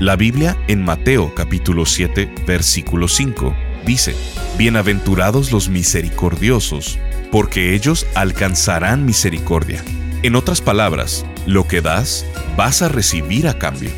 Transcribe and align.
La 0.00 0.16
Biblia 0.16 0.56
en 0.66 0.82
Mateo 0.82 1.34
capítulo 1.34 1.84
7 1.84 2.32
versículo 2.46 3.06
5 3.06 3.54
dice, 3.84 4.16
Bienaventurados 4.56 5.52
los 5.52 5.68
misericordiosos, 5.68 6.98
porque 7.30 7.74
ellos 7.74 8.06
alcanzarán 8.14 9.04
misericordia. 9.04 9.84
En 10.22 10.36
otras 10.36 10.62
palabras, 10.62 11.26
lo 11.44 11.68
que 11.68 11.82
das, 11.82 12.24
vas 12.56 12.80
a 12.80 12.88
recibir 12.88 13.46
a 13.46 13.58
cambio. 13.58 13.90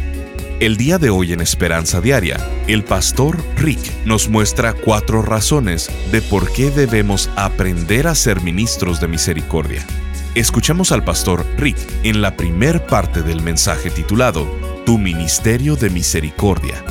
El 0.58 0.76
día 0.76 0.98
de 0.98 1.10
hoy 1.10 1.34
en 1.34 1.40
Esperanza 1.40 2.00
Diaria, 2.00 2.36
el 2.66 2.82
pastor 2.82 3.38
Rick 3.56 4.04
nos 4.04 4.28
muestra 4.28 4.72
cuatro 4.72 5.22
razones 5.22 5.88
de 6.10 6.20
por 6.20 6.52
qué 6.52 6.72
debemos 6.72 7.30
aprender 7.36 8.08
a 8.08 8.16
ser 8.16 8.40
ministros 8.40 9.00
de 9.00 9.06
misericordia. 9.06 9.86
Escuchemos 10.34 10.90
al 10.90 11.04
pastor 11.04 11.46
Rick 11.58 11.76
en 12.02 12.22
la 12.22 12.36
primer 12.36 12.86
parte 12.86 13.22
del 13.22 13.40
mensaje 13.40 13.88
titulado 13.88 14.61
tu 14.84 14.98
ministerio 14.98 15.76
de 15.76 15.90
misericordia. 15.90 16.84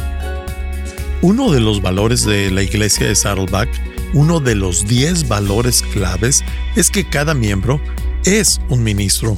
Uno 1.22 1.52
de 1.52 1.60
los 1.60 1.82
valores 1.82 2.26
de 2.26 2.52
la 2.52 2.64
iglesia 2.64 3.08
de 3.08 3.16
Saddleback, 3.16 3.70
uno 4.14 4.40
de 4.40 4.56
los 4.56 4.88
10 4.88 5.28
valores 5.28 5.82
claves, 5.94 6.44
es 6.76 6.90
que 6.90 7.08
cada 7.08 7.34
miembro 7.34 7.80
es 8.26 8.60
un 8.70 8.84
ministro. 8.84 9.38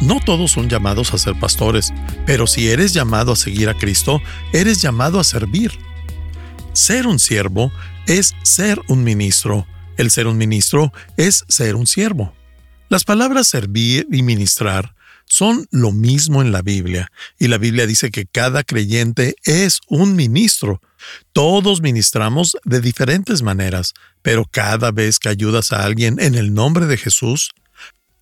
No 0.00 0.20
todos 0.20 0.50
son 0.50 0.68
llamados 0.68 1.14
a 1.14 1.18
ser 1.18 1.38
pastores, 1.38 1.92
pero 2.26 2.46
si 2.46 2.68
eres 2.68 2.92
llamado 2.92 3.32
a 3.32 3.36
seguir 3.36 3.68
a 3.68 3.74
Cristo, 3.74 4.20
eres 4.52 4.82
llamado 4.82 5.20
a 5.20 5.24
servir. 5.24 5.72
Ser 6.72 7.06
un 7.06 7.18
siervo 7.18 7.72
es 8.06 8.34
ser 8.42 8.80
un 8.88 9.04
ministro. 9.04 9.66
El 9.96 10.10
ser 10.10 10.26
un 10.26 10.38
ministro 10.38 10.92
es 11.16 11.44
ser 11.48 11.76
un 11.76 11.86
siervo. 11.86 12.32
Las 12.88 13.04
palabras 13.04 13.46
servir 13.46 14.06
y 14.10 14.22
ministrar 14.22 14.94
son 15.26 15.66
lo 15.70 15.92
mismo 15.92 16.42
en 16.42 16.52
la 16.52 16.62
Biblia, 16.62 17.10
y 17.38 17.48
la 17.48 17.58
Biblia 17.58 17.86
dice 17.86 18.10
que 18.10 18.26
cada 18.26 18.64
creyente 18.64 19.34
es 19.44 19.80
un 19.88 20.14
ministro. 20.14 20.80
Todos 21.32 21.80
ministramos 21.80 22.56
de 22.64 22.80
diferentes 22.80 23.42
maneras, 23.42 23.94
pero 24.22 24.44
cada 24.50 24.90
vez 24.90 25.18
que 25.18 25.28
ayudas 25.28 25.72
a 25.72 25.84
alguien 25.84 26.20
en 26.20 26.34
el 26.34 26.54
nombre 26.54 26.86
de 26.86 26.96
Jesús, 26.96 27.50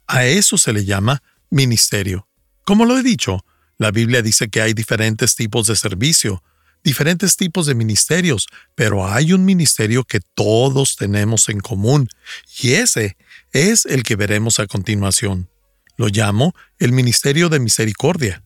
a 0.07 0.27
eso 0.27 0.59
se 0.59 0.73
le 0.73 0.85
llama 0.85 1.23
ministerio. 1.51 2.27
Como 2.65 2.85
lo 2.85 2.99
he 2.99 3.03
dicho, 3.03 3.45
la 3.79 3.91
Biblia 3.91 4.23
dice 4.23 4.49
que 4.49 4.61
hay 4.61 4.75
diferentes 4.75 5.35
tipos 5.35 5.67
de 5.67 5.77
servicio, 5.77 6.43
diferentes 6.83 7.37
tipos 7.37 7.67
de 7.67 7.75
ministerios, 7.75 8.47
pero 8.75 9.07
hay 9.07 9.33
un 9.33 9.45
ministerio 9.45 10.05
que 10.05 10.21
todos 10.35 10.97
tenemos 10.97 11.49
en 11.49 11.61
común, 11.61 12.09
y 12.61 12.73
ese 12.73 13.17
es 13.53 13.87
el 13.87 14.03
que 14.03 14.17
veremos 14.17 14.61
a 14.61 14.67
continuación. 14.67 15.49
Lo 16.01 16.09
llamo 16.09 16.55
el 16.79 16.93
Ministerio 16.93 17.51
de 17.51 17.61
Misericordia. 17.61 18.43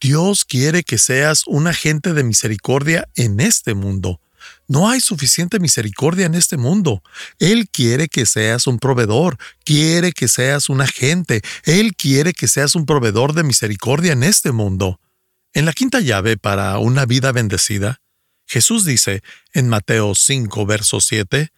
Dios 0.00 0.46
quiere 0.46 0.82
que 0.82 0.96
seas 0.96 1.42
un 1.46 1.66
agente 1.66 2.14
de 2.14 2.24
misericordia 2.24 3.06
en 3.16 3.38
este 3.38 3.74
mundo. 3.74 4.18
No 4.66 4.88
hay 4.88 5.00
suficiente 5.00 5.60
misericordia 5.60 6.24
en 6.24 6.34
este 6.34 6.56
mundo. 6.56 7.02
Él 7.38 7.68
quiere 7.70 8.08
que 8.08 8.24
seas 8.24 8.66
un 8.66 8.78
proveedor, 8.78 9.36
quiere 9.62 10.12
que 10.12 10.26
seas 10.26 10.70
un 10.70 10.80
agente, 10.80 11.42
Él 11.64 11.94
quiere 11.94 12.32
que 12.32 12.48
seas 12.48 12.74
un 12.74 12.86
proveedor 12.86 13.34
de 13.34 13.42
misericordia 13.42 14.14
en 14.14 14.22
este 14.22 14.50
mundo. 14.52 14.98
En 15.52 15.66
la 15.66 15.74
quinta 15.74 16.00
llave 16.00 16.38
para 16.38 16.78
una 16.78 17.04
vida 17.04 17.30
bendecida, 17.30 18.00
Jesús 18.46 18.86
dice 18.86 19.22
en 19.52 19.68
Mateo 19.68 20.14
5, 20.14 20.64
verso 20.64 21.02
7, 21.02 21.50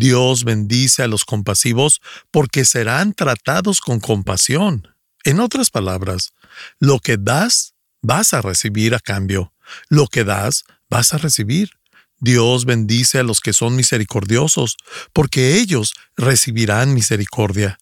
Dios 0.00 0.44
bendice 0.44 1.02
a 1.02 1.08
los 1.08 1.26
compasivos 1.26 2.00
porque 2.30 2.64
serán 2.64 3.12
tratados 3.12 3.82
con 3.82 4.00
compasión. 4.00 4.88
En 5.24 5.40
otras 5.40 5.68
palabras, 5.68 6.32
lo 6.78 7.00
que 7.00 7.18
das, 7.18 7.74
vas 8.00 8.32
a 8.32 8.40
recibir 8.40 8.94
a 8.94 8.98
cambio. 8.98 9.52
Lo 9.90 10.06
que 10.06 10.24
das, 10.24 10.64
vas 10.88 11.12
a 11.12 11.18
recibir. 11.18 11.72
Dios 12.18 12.64
bendice 12.64 13.18
a 13.18 13.22
los 13.22 13.40
que 13.40 13.52
son 13.52 13.76
misericordiosos, 13.76 14.78
porque 15.12 15.56
ellos 15.56 15.92
recibirán 16.16 16.94
misericordia. 16.94 17.78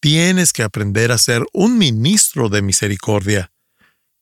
Tienes 0.00 0.54
que 0.54 0.62
aprender 0.62 1.12
a 1.12 1.18
ser 1.18 1.44
un 1.52 1.76
ministro 1.76 2.48
de 2.48 2.62
misericordia. 2.62 3.52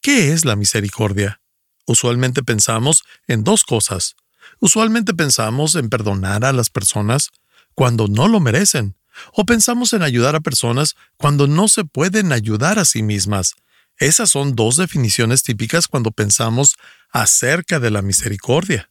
¿Qué 0.02 0.32
es 0.32 0.44
la 0.44 0.56
misericordia? 0.56 1.40
Usualmente 1.86 2.42
pensamos 2.42 3.04
en 3.28 3.44
dos 3.44 3.62
cosas. 3.62 4.16
Usualmente 4.58 5.14
pensamos 5.14 5.74
en 5.74 5.88
perdonar 5.88 6.44
a 6.44 6.52
las 6.52 6.70
personas 6.70 7.30
cuando 7.74 8.08
no 8.08 8.28
lo 8.28 8.40
merecen, 8.40 8.96
o 9.32 9.44
pensamos 9.44 9.92
en 9.92 10.02
ayudar 10.02 10.36
a 10.36 10.40
personas 10.40 10.96
cuando 11.16 11.46
no 11.46 11.68
se 11.68 11.84
pueden 11.84 12.32
ayudar 12.32 12.78
a 12.78 12.84
sí 12.84 13.02
mismas. 13.02 13.54
Esas 13.98 14.30
son 14.30 14.54
dos 14.54 14.76
definiciones 14.76 15.42
típicas 15.42 15.88
cuando 15.88 16.10
pensamos 16.10 16.76
acerca 17.10 17.80
de 17.80 17.90
la 17.90 18.02
misericordia. 18.02 18.90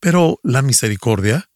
Pero 0.00 0.40
la 0.42 0.62
misericordia, 0.62 1.50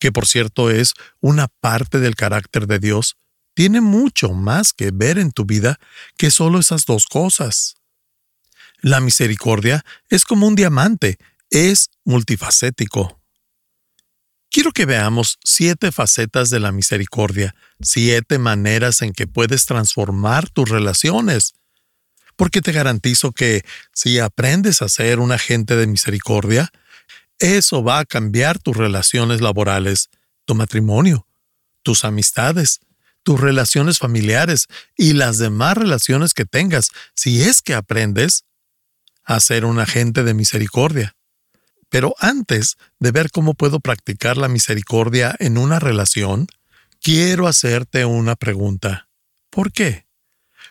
que 0.00 0.10
por 0.10 0.26
cierto 0.26 0.70
es 0.70 0.94
una 1.20 1.48
parte 1.48 2.00
del 2.00 2.16
carácter 2.16 2.66
de 2.66 2.78
Dios, 2.78 3.16
tiene 3.54 3.80
mucho 3.80 4.32
más 4.32 4.72
que 4.72 4.90
ver 4.92 5.18
en 5.18 5.32
tu 5.32 5.44
vida 5.44 5.78
que 6.16 6.30
solo 6.30 6.60
esas 6.60 6.86
dos 6.86 7.06
cosas. 7.06 7.76
La 8.80 9.00
misericordia 9.00 9.84
es 10.08 10.24
como 10.24 10.46
un 10.46 10.54
diamante 10.54 11.18
es 11.50 11.90
multifacético. 12.04 13.20
Quiero 14.50 14.72
que 14.72 14.86
veamos 14.86 15.38
siete 15.44 15.92
facetas 15.92 16.48
de 16.48 16.58
la 16.58 16.72
misericordia, 16.72 17.54
siete 17.80 18.38
maneras 18.38 19.02
en 19.02 19.12
que 19.12 19.26
puedes 19.26 19.66
transformar 19.66 20.48
tus 20.48 20.68
relaciones. 20.68 21.54
Porque 22.34 22.62
te 22.62 22.72
garantizo 22.72 23.32
que 23.32 23.64
si 23.92 24.18
aprendes 24.18 24.80
a 24.80 24.88
ser 24.88 25.20
un 25.20 25.32
agente 25.32 25.76
de 25.76 25.86
misericordia, 25.86 26.72
eso 27.38 27.84
va 27.84 27.98
a 27.98 28.04
cambiar 28.04 28.58
tus 28.58 28.76
relaciones 28.76 29.40
laborales, 29.40 30.08
tu 30.44 30.54
matrimonio, 30.54 31.26
tus 31.82 32.04
amistades, 32.04 32.80
tus 33.22 33.38
relaciones 33.40 33.98
familiares 33.98 34.66
y 34.96 35.12
las 35.12 35.38
demás 35.38 35.76
relaciones 35.76 36.32
que 36.32 36.46
tengas 36.46 36.90
si 37.14 37.42
es 37.42 37.60
que 37.60 37.74
aprendes 37.74 38.44
a 39.24 39.40
ser 39.40 39.66
un 39.66 39.78
agente 39.78 40.24
de 40.24 40.32
misericordia. 40.32 41.17
Pero 41.88 42.14
antes 42.18 42.76
de 42.98 43.10
ver 43.10 43.30
cómo 43.30 43.54
puedo 43.54 43.80
practicar 43.80 44.36
la 44.36 44.48
misericordia 44.48 45.34
en 45.38 45.58
una 45.58 45.78
relación, 45.78 46.46
quiero 47.00 47.46
hacerte 47.46 48.04
una 48.04 48.36
pregunta. 48.36 49.08
¿Por 49.50 49.72
qué? 49.72 50.06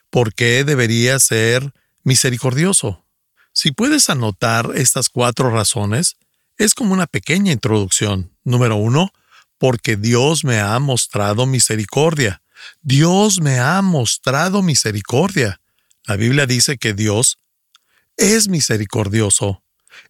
¿Por 0.10 0.34
qué 0.34 0.64
debería 0.64 1.20
ser 1.20 1.74
misericordioso? 2.04 3.06
Si 3.54 3.72
puedes 3.72 4.10
anotar 4.10 4.72
estas 4.76 5.10
cuatro 5.10 5.50
razones, 5.50 6.18
es 6.58 6.76
como 6.76 6.94
una 6.94 7.08
pequeña 7.08 7.52
introducción. 7.52 8.32
Número 8.44 8.76
uno, 8.76 9.12
porque 9.58 9.96
Dios 9.96 10.44
me 10.44 10.60
ha 10.60 10.78
mostrado 10.80 11.46
misericordia. 11.46 12.42
Dios 12.82 13.42
me 13.42 13.60
ha 13.60 13.82
mostrado 13.82 14.62
misericordia. 14.62 15.60
La 16.06 16.16
Biblia 16.16 16.46
dice 16.46 16.78
que 16.78 16.94
Dios 16.94 17.40
es 18.16 18.48
misericordioso. 18.48 19.64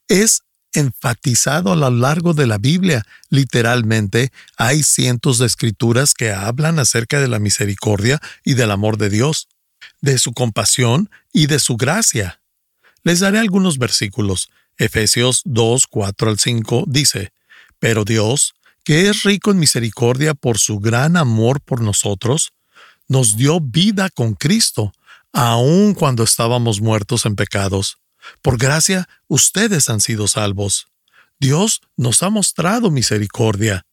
Es 0.07 0.44
enfatizado 0.77 1.71
a 1.71 1.75
lo 1.75 1.89
largo 1.89 2.34
de 2.34 2.47
la 2.47 2.57
Biblia. 2.57 3.05
Literalmente, 3.29 4.31
hay 4.57 4.84
cientos 4.84 5.40
de 5.40 5.46
escrituras 5.46 6.13
que 6.13 6.31
hablan 6.31 6.79
acerca 6.79 7.19
de 7.19 7.28
la 7.28 7.40
misericordia 7.40 8.22
y 8.43 8.53
del 8.53 8.72
amor 8.72 8.97
de 8.97 9.09
Dios, 9.09 9.47
de 10.02 10.19
su 10.19 10.34
compasión 10.34 11.09
y 11.34 11.47
de 11.47 11.59
su 11.59 11.78
gracia. 11.78 12.41
Les 13.03 13.19
daré 13.19 13.40
algunos 13.40 13.78
versículos. 13.78 14.49
Efesios 14.78 15.41
2, 15.46 15.87
4 15.87 16.29
al 16.29 16.40
5 16.40 16.85
dice, 16.87 17.31
Pero 17.79 18.03
Dios, 18.03 18.53
que 18.84 19.09
es 19.09 19.23
rico 19.23 19.52
en 19.52 19.59
misericordia 19.59 20.34
por 20.34 20.59
su 20.59 20.79
gran 20.79 21.17
amor 21.17 21.61
por 21.61 21.81
nosotros, 21.81 22.53
nos 23.07 23.37
dio 23.37 23.59
vida 23.59 24.09
con 24.09 24.34
Cristo, 24.34 24.93
aun 25.34 25.93
cuando 25.93 26.23
estábamos 26.23 26.81
muertos 26.81 27.25
en 27.25 27.35
pecados. 27.35 27.97
Por 28.41 28.58
gracia, 28.58 29.08
ustedes 29.28 29.90
han 29.90 30.02
sido 30.02 30.28
salvos. 30.28 30.88
Dios 31.40 31.82
nos 31.96 32.24
ha 32.24 32.29
mostrado 32.29 32.90
misericordia. 32.91 33.85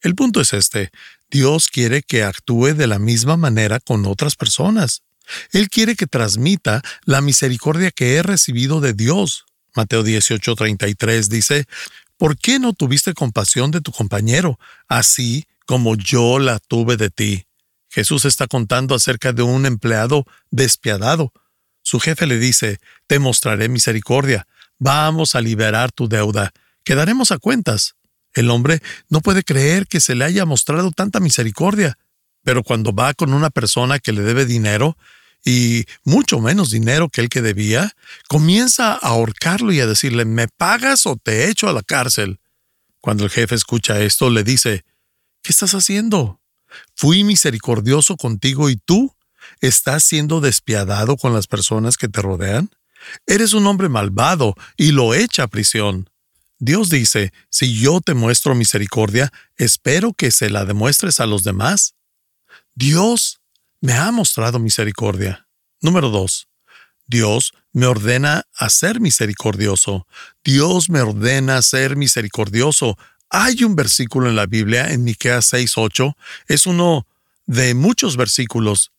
El 0.00 0.14
punto 0.14 0.40
es 0.40 0.52
este. 0.52 0.90
Dios 1.30 1.68
quiere 1.68 2.02
que 2.02 2.24
actúe 2.24 2.74
de 2.74 2.86
la 2.86 2.98
misma 2.98 3.36
manera 3.36 3.80
con 3.80 4.06
otras 4.06 4.34
personas. 4.34 5.02
Él 5.52 5.68
quiere 5.68 5.94
que 5.94 6.06
transmita 6.06 6.82
la 7.04 7.20
misericordia 7.20 7.90
que 7.90 8.16
he 8.16 8.22
recibido 8.22 8.80
de 8.80 8.94
Dios. 8.94 9.44
Mateo 9.74 10.02
18:33 10.02 11.28
dice, 11.28 11.66
¿por 12.16 12.36
qué 12.36 12.58
no 12.58 12.72
tuviste 12.72 13.14
compasión 13.14 13.70
de 13.70 13.80
tu 13.80 13.92
compañero, 13.92 14.58
así 14.88 15.46
como 15.66 15.94
yo 15.94 16.38
la 16.38 16.58
tuve 16.58 16.96
de 16.96 17.10
ti? 17.10 17.46
Jesús 17.88 18.24
está 18.24 18.46
contando 18.46 18.94
acerca 18.94 19.32
de 19.32 19.42
un 19.42 19.66
empleado 19.66 20.24
despiadado. 20.50 21.32
Su 21.90 21.98
jefe 21.98 22.28
le 22.28 22.38
dice, 22.38 22.78
te 23.08 23.18
mostraré 23.18 23.68
misericordia, 23.68 24.46
vamos 24.78 25.34
a 25.34 25.40
liberar 25.40 25.90
tu 25.90 26.08
deuda, 26.08 26.52
quedaremos 26.84 27.32
a 27.32 27.38
cuentas. 27.38 27.96
El 28.32 28.48
hombre 28.50 28.80
no 29.08 29.20
puede 29.22 29.42
creer 29.42 29.88
que 29.88 29.98
se 29.98 30.14
le 30.14 30.24
haya 30.24 30.44
mostrado 30.44 30.92
tanta 30.92 31.18
misericordia, 31.18 31.98
pero 32.44 32.62
cuando 32.62 32.92
va 32.92 33.12
con 33.12 33.32
una 33.32 33.50
persona 33.50 33.98
que 33.98 34.12
le 34.12 34.22
debe 34.22 34.46
dinero, 34.46 34.96
y 35.44 35.84
mucho 36.04 36.38
menos 36.38 36.70
dinero 36.70 37.08
que 37.08 37.22
el 37.22 37.28
que 37.28 37.42
debía, 37.42 37.90
comienza 38.28 38.92
a 38.92 39.08
ahorcarlo 39.08 39.72
y 39.72 39.80
a 39.80 39.88
decirle, 39.88 40.24
¿me 40.24 40.46
pagas 40.46 41.06
o 41.06 41.16
te 41.16 41.50
echo 41.50 41.68
a 41.68 41.72
la 41.72 41.82
cárcel? 41.82 42.38
Cuando 43.00 43.24
el 43.24 43.30
jefe 43.30 43.56
escucha 43.56 43.98
esto, 43.98 44.30
le 44.30 44.44
dice, 44.44 44.84
¿qué 45.42 45.50
estás 45.50 45.74
haciendo? 45.74 46.40
Fui 46.94 47.24
misericordioso 47.24 48.16
contigo 48.16 48.70
y 48.70 48.76
tú 48.76 49.12
estás 49.60 50.04
siendo 50.04 50.40
despiadado 50.40 51.16
con 51.16 51.32
las 51.32 51.46
personas 51.46 51.96
que 51.96 52.08
te 52.08 52.22
rodean. 52.22 52.70
Eres 53.26 53.52
un 53.52 53.66
hombre 53.66 53.88
malvado 53.88 54.54
y 54.76 54.92
lo 54.92 55.14
echa 55.14 55.44
a 55.44 55.48
prisión. 55.48 56.10
Dios 56.58 56.90
dice, 56.90 57.32
si 57.48 57.78
yo 57.80 58.00
te 58.00 58.12
muestro 58.14 58.54
misericordia, 58.54 59.32
espero 59.56 60.12
que 60.12 60.30
se 60.30 60.50
la 60.50 60.66
demuestres 60.66 61.18
a 61.18 61.26
los 61.26 61.42
demás. 61.42 61.94
Dios 62.74 63.40
me 63.80 63.94
ha 63.94 64.10
mostrado 64.12 64.58
misericordia. 64.58 65.46
Número 65.80 66.10
2. 66.10 66.48
Dios 67.06 67.52
me 67.72 67.86
ordena 67.86 68.44
a 68.54 68.68
ser 68.68 69.00
misericordioso. 69.00 70.06
Dios 70.44 70.90
me 70.90 71.00
ordena 71.00 71.62
ser 71.62 71.96
misericordioso. 71.96 72.98
Hay 73.30 73.64
un 73.64 73.74
versículo 73.74 74.28
en 74.28 74.36
la 74.36 74.46
Biblia, 74.46 74.92
en 74.92 75.04
Miqueas 75.04 75.52
6:8, 75.52 76.14
es 76.46 76.66
uno 76.66 77.06
de 77.46 77.74
muchos 77.74 78.16
versículos. 78.16 78.92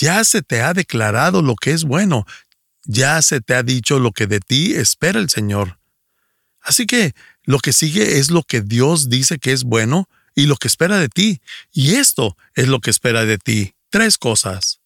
Ya 0.00 0.24
se 0.24 0.40
te 0.40 0.62
ha 0.62 0.72
declarado 0.72 1.42
lo 1.42 1.56
que 1.56 1.72
es 1.72 1.84
bueno, 1.84 2.24
ya 2.84 3.20
se 3.20 3.42
te 3.42 3.54
ha 3.54 3.62
dicho 3.62 3.98
lo 3.98 4.12
que 4.12 4.26
de 4.26 4.40
ti 4.40 4.72
espera 4.72 5.20
el 5.20 5.28
Señor. 5.28 5.78
Así 6.62 6.86
que 6.86 7.14
lo 7.44 7.58
que 7.58 7.74
sigue 7.74 8.18
es 8.18 8.30
lo 8.30 8.42
que 8.42 8.62
Dios 8.62 9.10
dice 9.10 9.38
que 9.38 9.52
es 9.52 9.62
bueno 9.62 10.08
y 10.34 10.46
lo 10.46 10.56
que 10.56 10.68
espera 10.68 10.98
de 10.98 11.10
ti. 11.10 11.42
Y 11.70 11.96
esto 11.96 12.36
es 12.54 12.68
lo 12.68 12.80
que 12.80 12.90
espera 12.90 13.26
de 13.26 13.36
ti. 13.36 13.74
Tres 13.90 14.16
cosas. 14.16 14.80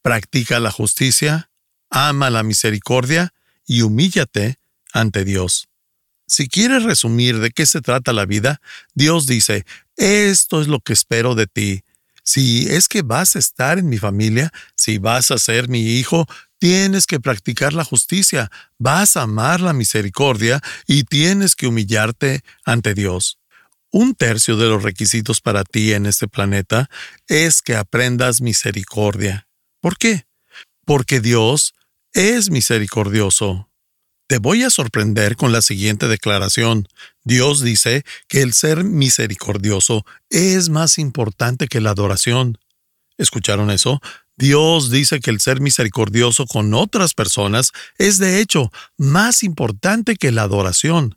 Practica 0.00 0.58
la 0.58 0.70
justicia, 0.70 1.50
ama 1.90 2.30
la 2.30 2.42
misericordia 2.42 3.34
y 3.66 3.82
humíllate 3.82 4.58
ante 4.92 5.26
Dios. 5.26 5.68
Si 6.26 6.48
quieres 6.48 6.82
resumir 6.82 7.40
de 7.40 7.50
qué 7.50 7.66
se 7.66 7.82
trata 7.82 8.14
la 8.14 8.24
vida, 8.24 8.62
Dios 8.94 9.26
dice, 9.26 9.66
esto 9.96 10.62
es 10.62 10.68
lo 10.68 10.80
que 10.80 10.94
espero 10.94 11.34
de 11.34 11.46
ti. 11.46 11.84
Si 12.26 12.66
es 12.68 12.88
que 12.88 13.00
vas 13.02 13.36
a 13.36 13.38
estar 13.38 13.78
en 13.78 13.88
mi 13.88 13.96
familia, 13.96 14.52
si 14.76 14.98
vas 14.98 15.30
a 15.30 15.38
ser 15.38 15.68
mi 15.68 15.80
hijo, 15.98 16.26
Tienes 16.58 17.06
que 17.06 17.20
practicar 17.20 17.74
la 17.74 17.84
justicia, 17.84 18.50
vas 18.78 19.16
a 19.16 19.22
amar 19.22 19.60
la 19.60 19.74
misericordia 19.74 20.60
y 20.86 21.04
tienes 21.04 21.54
que 21.54 21.66
humillarte 21.66 22.40
ante 22.64 22.94
Dios. 22.94 23.38
Un 23.90 24.14
tercio 24.14 24.56
de 24.56 24.68
los 24.68 24.82
requisitos 24.82 25.40
para 25.40 25.64
ti 25.64 25.92
en 25.92 26.06
este 26.06 26.28
planeta 26.28 26.88
es 27.28 27.60
que 27.60 27.76
aprendas 27.76 28.40
misericordia. 28.40 29.48
¿Por 29.80 29.98
qué? 29.98 30.26
Porque 30.86 31.20
Dios 31.20 31.74
es 32.12 32.50
misericordioso. 32.50 33.70
Te 34.26 34.38
voy 34.38 34.64
a 34.64 34.70
sorprender 34.70 35.36
con 35.36 35.52
la 35.52 35.62
siguiente 35.62 36.08
declaración. 36.08 36.88
Dios 37.22 37.62
dice 37.62 38.04
que 38.26 38.42
el 38.42 38.54
ser 38.54 38.82
misericordioso 38.82 40.04
es 40.30 40.68
más 40.68 40.98
importante 40.98 41.68
que 41.68 41.80
la 41.80 41.90
adoración. 41.90 42.58
¿Escucharon 43.18 43.70
eso? 43.70 44.00
Dios 44.36 44.90
dice 44.90 45.20
que 45.20 45.30
el 45.30 45.40
ser 45.40 45.60
misericordioso 45.60 46.46
con 46.46 46.74
otras 46.74 47.14
personas 47.14 47.72
es 47.98 48.18
de 48.18 48.40
hecho 48.40 48.72
más 48.96 49.44
importante 49.44 50.16
que 50.16 50.32
la 50.32 50.42
adoración. 50.42 51.16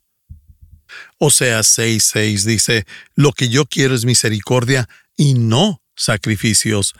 O 1.17 1.31
sea, 1.31 1.59
6.6 1.59 2.44
dice, 2.44 2.85
lo 3.15 3.33
que 3.33 3.50
yo 3.50 3.65
quiero 3.65 3.95
es 3.95 4.06
misericordia 4.06 4.88
y 5.17 5.33
no 5.33 5.81
sacrificios. 5.95 6.94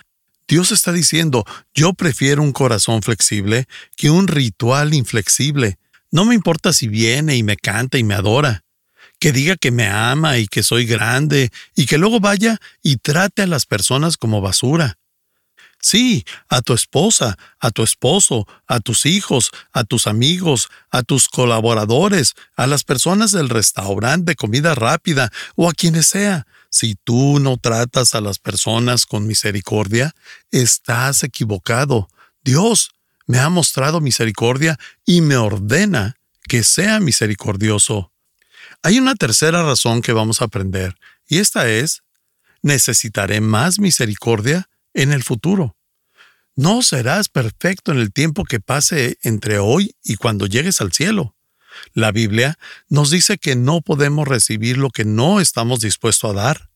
Dios 0.48 0.72
está 0.72 0.92
diciendo, 0.92 1.46
yo 1.76 1.94
prefiero 1.94 2.42
un 2.42 2.52
corazón 2.52 3.04
flexible 3.04 3.68
que 3.96 4.10
un 4.10 4.28
ritual 4.28 4.96
inflexible. 4.96 5.78
No 6.12 6.26
me 6.26 6.36
importa 6.36 6.74
si 6.74 6.88
viene 6.88 7.36
y 7.36 7.44
me 7.44 7.58
canta 7.58 7.98
y 7.98 8.04
me 8.04 8.16
adora. 8.16 8.64
Que 9.20 9.32
diga 9.32 9.58
que 9.58 9.72
me 9.72 9.88
ama 9.88 10.38
y 10.38 10.48
que 10.48 10.64
soy 10.64 10.86
grande 10.86 11.52
y 11.76 11.86
que 11.86 11.98
luego 11.98 12.20
vaya 12.20 12.58
y 12.82 12.98
trate 12.98 13.42
a 13.42 13.48
las 13.48 13.66
personas 13.66 14.18
como 14.18 14.42
basura. 14.42 14.98
Sí, 15.82 16.26
a 16.50 16.62
tu 16.62 16.74
esposa, 16.74 17.38
a 17.60 17.72
tu 17.72 17.84
esposo, 17.84 18.48
a 18.68 18.82
tus 18.82 19.06
hijos, 19.06 19.50
a 19.72 19.86
tus 19.86 20.08
amigos, 20.08 20.70
a 20.92 21.04
tus 21.04 21.30
colaboradores, 21.30 22.34
a 22.58 22.68
las 22.68 22.84
personas 22.84 23.32
del 23.32 23.48
restaurante 23.48 24.32
de 24.32 24.36
comida 24.36 24.76
rápida 24.76 25.32
o 25.56 25.70
a 25.70 25.74
quienes 25.74 26.08
sea. 26.08 26.46
Si 26.70 26.96
tú 26.96 27.40
no 27.40 27.58
tratas 27.58 28.14
a 28.14 28.22
las 28.22 28.40
personas 28.40 29.06
con 29.06 29.26
misericordia, 29.26 30.14
estás 30.52 31.24
equivocado. 31.24 32.10
Dios 32.44 32.92
me 33.30 33.38
ha 33.38 33.48
mostrado 33.50 34.02
misericordia 34.02 34.80
y 35.06 35.22
me 35.22 35.38
ordena 35.38 36.18
que 36.48 36.64
sea 36.64 37.00
misericordioso. 37.00 38.12
Hay 38.82 38.98
una 38.98 39.14
tercera 39.14 39.62
razón 39.62 40.02
que 40.02 40.14
vamos 40.14 40.42
a 40.42 40.46
aprender, 40.46 40.96
y 41.28 41.38
esta 41.38 41.70
es, 41.70 42.02
necesitaré 42.64 43.40
más 43.40 43.78
misericordia 43.78 44.68
en 44.96 45.14
el 45.14 45.22
futuro. 45.22 45.78
No 46.56 46.82
serás 46.82 47.30
perfecto 47.30 47.92
en 47.92 48.00
el 48.00 48.12
tiempo 48.12 48.46
que 48.46 48.60
pase 48.60 49.20
entre 49.22 49.60
hoy 49.60 49.96
y 50.04 50.16
cuando 50.16 50.48
llegues 50.48 50.82
al 50.82 50.92
cielo. 50.92 51.36
La 51.94 52.12
Biblia 52.12 52.58
nos 52.88 53.12
dice 53.12 53.38
que 53.38 53.56
no 53.56 53.82
podemos 53.82 54.28
recibir 54.28 54.78
lo 54.80 54.90
que 54.90 55.06
no 55.06 55.40
estamos 55.40 55.82
dispuestos 55.82 56.32
a 56.32 56.34
dar. 56.34 56.69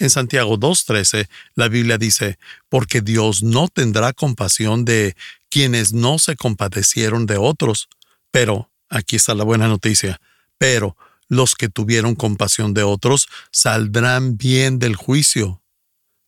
En 0.00 0.08
Santiago 0.08 0.58
2.13, 0.58 1.28
la 1.56 1.68
Biblia 1.68 1.98
dice, 1.98 2.38
porque 2.70 3.02
Dios 3.02 3.42
no 3.42 3.68
tendrá 3.68 4.14
compasión 4.14 4.86
de 4.86 5.14
quienes 5.50 5.92
no 5.92 6.18
se 6.18 6.36
compadecieron 6.36 7.26
de 7.26 7.36
otros. 7.36 7.90
Pero, 8.30 8.70
aquí 8.88 9.16
está 9.16 9.34
la 9.34 9.44
buena 9.44 9.68
noticia, 9.68 10.18
pero 10.56 10.96
los 11.28 11.54
que 11.54 11.68
tuvieron 11.68 12.14
compasión 12.14 12.72
de 12.72 12.82
otros 12.82 13.28
saldrán 13.52 14.38
bien 14.38 14.78
del 14.78 14.96
juicio. 14.96 15.62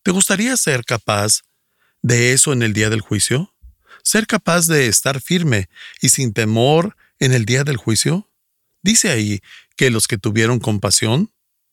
¿Te 0.03 0.11
gustaría 0.11 0.55
ser 0.59 0.85
capaz 0.85 1.41
de 2.03 2.35
eso 2.35 2.53
en 2.53 2.63
el 2.63 2.75
día 2.75 2.91
del 2.91 3.01
juicio? 3.01 3.55
¿Ser 4.03 4.27
capaz 4.27 4.67
de 4.67 4.87
estar 4.87 5.19
firme 5.23 5.71
y 6.03 6.11
sin 6.11 6.35
temor 6.35 6.95
en 7.19 7.33
el 7.33 7.47
día 7.47 7.65
del 7.65 7.79
juicio? 7.79 8.29
Dice 8.83 9.09
ahí 9.09 9.41
que 9.77 9.89
los 9.89 10.09
que 10.09 10.19
tuvieron 10.19 10.59
compasión, 10.59 11.31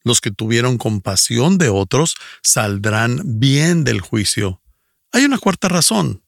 los 0.09 0.19
que 0.21 0.31
tuvieron 0.31 0.77
compasión 0.77 1.57
de 1.57 1.69
otros, 1.69 2.15
saldrán 2.41 3.21
bien 3.39 3.83
del 3.83 4.01
juicio. 4.01 4.61
Hay 5.11 5.23
una 5.23 5.37
cuarta 5.37 5.69
razón. 5.69 6.23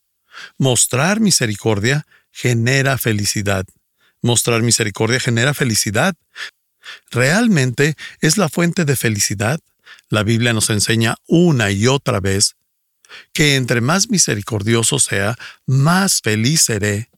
Mostrar 0.58 1.20
misericordia 1.20 2.06
genera 2.32 2.98
felicidad. 2.98 3.66
Mostrar 4.22 4.62
misericordia 4.62 5.20
genera 5.20 5.54
felicidad. 5.54 6.16
¿Realmente 7.10 7.96
es 8.22 8.38
la 8.38 8.50
fuente 8.50 8.86
de 8.86 8.96
felicidad? 8.96 9.60
La 10.10 10.24
Biblia 10.24 10.54
nos 10.54 10.70
enseña 10.70 11.16
una 11.28 11.72
y 11.72 11.88
otra 11.88 12.20
vez 12.20 12.56
que 13.34 13.56
entre 13.56 13.82
más 13.82 14.10
misericordioso 14.10 15.00
sea, 15.00 15.36
más 15.66 16.22
feliz 16.22 16.62
seré. 16.62 17.10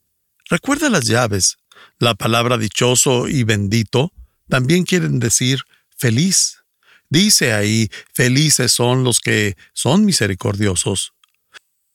Recuerda 0.50 0.90
las 0.90 1.06
llaves. 1.06 1.58
La 2.00 2.16
palabra 2.16 2.58
dichoso 2.58 3.28
y 3.28 3.44
bendito 3.44 4.12
también 4.50 4.84
quieren 4.86 5.20
decir 5.20 5.60
feliz. 6.04 6.58
Dice 7.10 7.54
ahí, 7.54 7.90
felices 8.14 8.74
son 8.74 9.06
los 9.06 9.22
que 9.22 9.56
son 9.72 10.04
misericordiosos. 10.04 11.14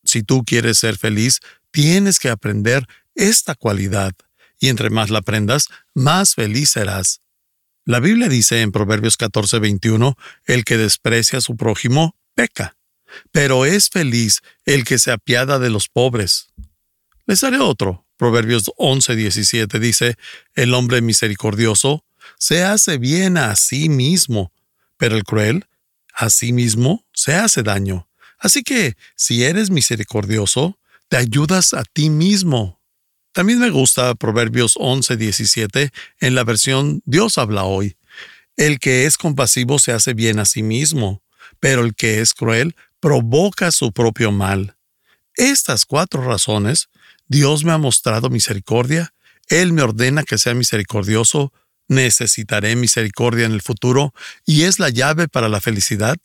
Si 0.03 0.23
tú 0.23 0.45
quieres 0.45 0.79
ser 0.79 0.97
feliz, 0.97 1.41
tienes 1.71 2.19
que 2.19 2.31
aprender 2.31 2.87
esta 3.15 3.55
cualidad, 3.55 4.13
y 4.59 4.69
entre 4.69 4.89
más 4.89 5.11
la 5.11 5.19
aprendas, 5.19 5.67
más 5.95 6.35
feliz 6.35 6.71
serás. 6.71 7.21
La 7.85 8.01
Biblia 8.01 8.31
dice 8.31 8.63
en 8.63 8.73
Proverbios 8.73 9.19
14:21, 9.19 10.17
el 10.47 10.65
que 10.65 10.79
desprecia 10.79 11.39
a 11.39 11.43
su 11.43 11.55
prójimo, 11.57 12.17
peca 12.35 12.79
pero 13.33 13.65
es 13.65 13.89
feliz 13.89 14.41
el 14.65 14.85
que 14.85 14.99
se 14.99 15.11
apiada 15.11 15.59
de 15.59 15.71
los 15.71 15.89
pobres. 15.89 16.49
Les 17.27 17.43
haré 17.45 17.59
otro. 17.59 18.07
Proverbios 18.17 18.71
11, 18.77 19.15
17 19.15 19.79
dice, 19.79 20.17
el 20.55 20.75
hombre 20.75 21.01
misericordioso 21.01 22.05
se 22.39 22.63
hace 22.63 22.99
bien 22.99 23.37
a 23.37 23.55
sí 23.57 23.89
mismo, 23.89 24.53
pero 24.97 25.17
el 25.17 25.25
cruel 25.25 25.67
a 26.15 26.31
sí 26.31 26.53
mismo 26.53 27.07
se 27.13 27.35
hace 27.35 27.63
daño. 27.63 28.09
Así 28.39 28.63
que, 28.63 28.97
si 29.17 29.45
eres 29.45 29.71
misericordioso, 29.71 30.79
te 31.09 31.17
ayudas 31.17 31.75
a 31.75 31.85
ti 31.85 32.11
mismo. 32.11 32.81
También 33.33 33.61
me 33.61 33.71
gusta 33.71 34.15
Proverbios 34.15 34.75
11, 34.77 35.17
17 35.17 35.93
en 36.21 36.35
la 36.35 36.45
versión 36.45 37.03
Dios 37.05 37.39
habla 37.39 37.65
hoy. 37.65 37.97
El 38.57 38.81
que 38.81 39.07
es 39.07 39.17
compasivo 39.17 39.79
se 39.79 39.93
hace 39.93 40.15
bien 40.15 40.41
a 40.41 40.45
sí 40.45 40.63
mismo, 40.63 41.23
pero 41.61 41.85
el 41.85 41.95
que 41.95 42.21
es 42.21 42.35
cruel 42.35 42.75
provoca 43.01 43.71
su 43.71 43.93
propio 43.93 44.33
mal. 44.33 44.77
Estas 45.35 45.87
cuatro 45.87 46.25
razones, 46.25 46.89
Dios 47.29 47.65
me 47.65 47.71
ha 47.71 47.79
mostrado 47.79 48.29
misericordia, 48.29 49.15
Él 49.49 49.73
me 49.73 49.83
ordena 49.83 50.25
que 50.25 50.39
sea 50.39 50.55
misericordioso, 50.55 51.53
necesitaré 51.89 52.77
misericordia 52.77 53.47
en 53.47 53.53
el 53.53 53.63
futuro 53.63 54.15
y 54.47 54.63
es 54.63 54.79
la 54.79 54.91
llave 54.91 55.27
para 55.29 55.49
la 55.49 55.61
felicidad. 55.61 56.17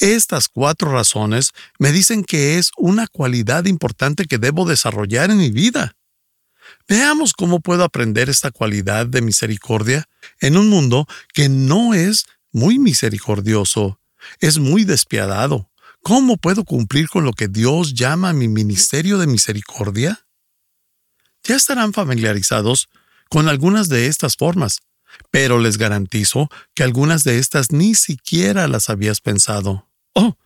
Estas 0.00 0.48
cuatro 0.48 0.90
razones 0.90 1.52
me 1.78 1.92
dicen 1.92 2.24
que 2.24 2.58
es 2.58 2.72
una 2.76 3.06
cualidad 3.06 3.66
importante 3.66 4.24
que 4.24 4.38
debo 4.38 4.64
desarrollar 4.64 5.30
en 5.30 5.38
mi 5.38 5.50
vida. 5.50 5.94
Veamos 6.88 7.32
cómo 7.34 7.60
puedo 7.60 7.84
aprender 7.84 8.28
esta 8.28 8.50
cualidad 8.50 9.06
de 9.06 9.22
misericordia 9.22 10.08
en 10.40 10.56
un 10.56 10.68
mundo 10.68 11.06
que 11.32 11.48
no 11.48 11.94
es 11.94 12.26
muy 12.50 12.78
misericordioso, 12.78 14.00
es 14.40 14.58
muy 14.58 14.84
despiadado. 14.84 15.70
¿Cómo 16.02 16.36
puedo 16.36 16.64
cumplir 16.64 17.08
con 17.08 17.24
lo 17.24 17.32
que 17.32 17.46
Dios 17.46 17.94
llama 17.94 18.32
mi 18.32 18.48
ministerio 18.48 19.18
de 19.18 19.28
misericordia? 19.28 20.26
Ya 21.44 21.54
estarán 21.54 21.92
familiarizados 21.92 22.88
con 23.28 23.48
algunas 23.48 23.88
de 23.88 24.06
estas 24.08 24.36
formas, 24.36 24.80
pero 25.30 25.58
les 25.58 25.78
garantizo 25.78 26.48
que 26.74 26.82
algunas 26.82 27.24
de 27.24 27.38
estas 27.38 27.72
ni 27.72 27.94
siquiera 27.94 28.68
las 28.68 28.90
habías 28.90 29.20
pensado. 29.20 29.88
Oh, 30.14 30.36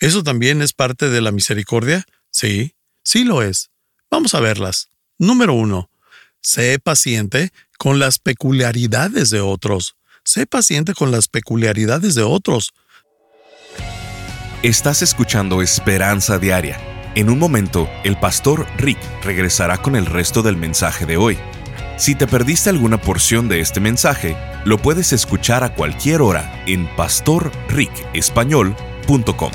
¿eso 0.00 0.22
también 0.22 0.62
es 0.62 0.72
parte 0.72 1.08
de 1.08 1.20
la 1.20 1.32
misericordia? 1.32 2.04
Sí, 2.30 2.74
sí 3.02 3.24
lo 3.24 3.42
es. 3.42 3.70
Vamos 4.10 4.34
a 4.34 4.40
verlas. 4.40 4.90
Número 5.18 5.54
uno, 5.54 5.90
sé 6.40 6.78
paciente 6.78 7.52
con 7.78 7.98
las 7.98 8.18
peculiaridades 8.18 9.30
de 9.30 9.40
otros. 9.40 9.96
Sé 10.24 10.46
paciente 10.46 10.94
con 10.94 11.10
las 11.10 11.28
peculiaridades 11.28 12.14
de 12.14 12.22
otros. 12.22 12.72
Estás 14.62 15.02
escuchando 15.02 15.60
Esperanza 15.60 16.38
Diaria. 16.38 16.80
En 17.14 17.28
un 17.28 17.38
momento, 17.38 17.88
el 18.02 18.18
pastor 18.18 18.66
Rick 18.78 18.98
regresará 19.22 19.78
con 19.78 19.94
el 19.94 20.06
resto 20.06 20.42
del 20.42 20.56
mensaje 20.56 21.06
de 21.06 21.16
hoy. 21.16 21.38
Si 21.96 22.16
te 22.16 22.26
perdiste 22.26 22.70
alguna 22.70 22.98
porción 22.98 23.48
de 23.48 23.60
este 23.60 23.78
mensaje, 23.78 24.36
lo 24.64 24.78
puedes 24.78 25.12
escuchar 25.12 25.62
a 25.62 25.74
cualquier 25.74 26.22
hora 26.22 26.64
en 26.66 26.88
pastorricespañol.com. 26.96 29.52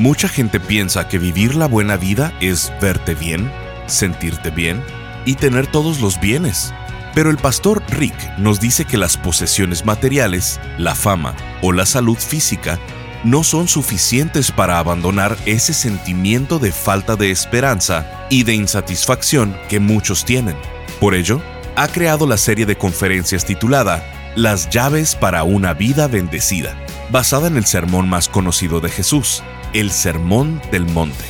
Mucha 0.00 0.28
gente 0.28 0.58
piensa 0.58 1.06
que 1.06 1.20
vivir 1.20 1.54
la 1.54 1.68
buena 1.68 1.96
vida 1.96 2.36
es 2.40 2.72
verte 2.80 3.14
bien, 3.14 3.52
sentirte 3.86 4.50
bien 4.50 4.82
y 5.24 5.36
tener 5.36 5.68
todos 5.68 6.00
los 6.00 6.20
bienes. 6.20 6.74
Pero 7.14 7.30
el 7.30 7.36
pastor 7.36 7.84
Rick 7.88 8.16
nos 8.38 8.58
dice 8.58 8.84
que 8.84 8.98
las 8.98 9.16
posesiones 9.16 9.84
materiales, 9.84 10.58
la 10.76 10.96
fama 10.96 11.36
o 11.62 11.70
la 11.72 11.86
salud 11.86 12.18
física 12.18 12.80
no 13.22 13.44
son 13.44 13.68
suficientes 13.68 14.50
para 14.50 14.80
abandonar 14.80 15.36
ese 15.46 15.72
sentimiento 15.72 16.58
de 16.58 16.72
falta 16.72 17.14
de 17.14 17.30
esperanza 17.30 18.26
y 18.28 18.42
de 18.42 18.54
insatisfacción 18.54 19.56
que 19.68 19.78
muchos 19.78 20.24
tienen. 20.24 20.56
Por 21.00 21.14
ello, 21.14 21.40
ha 21.76 21.88
creado 21.88 22.26
la 22.26 22.36
serie 22.36 22.66
de 22.66 22.76
conferencias 22.76 23.44
titulada 23.44 24.32
Las 24.36 24.70
llaves 24.70 25.14
para 25.14 25.42
una 25.42 25.74
vida 25.74 26.08
bendecida, 26.08 26.76
basada 27.10 27.48
en 27.48 27.56
el 27.56 27.66
sermón 27.66 28.08
más 28.08 28.28
conocido 28.28 28.80
de 28.80 28.88
Jesús, 28.88 29.42
el 29.72 29.90
Sermón 29.90 30.62
del 30.70 30.86
Monte. 30.86 31.24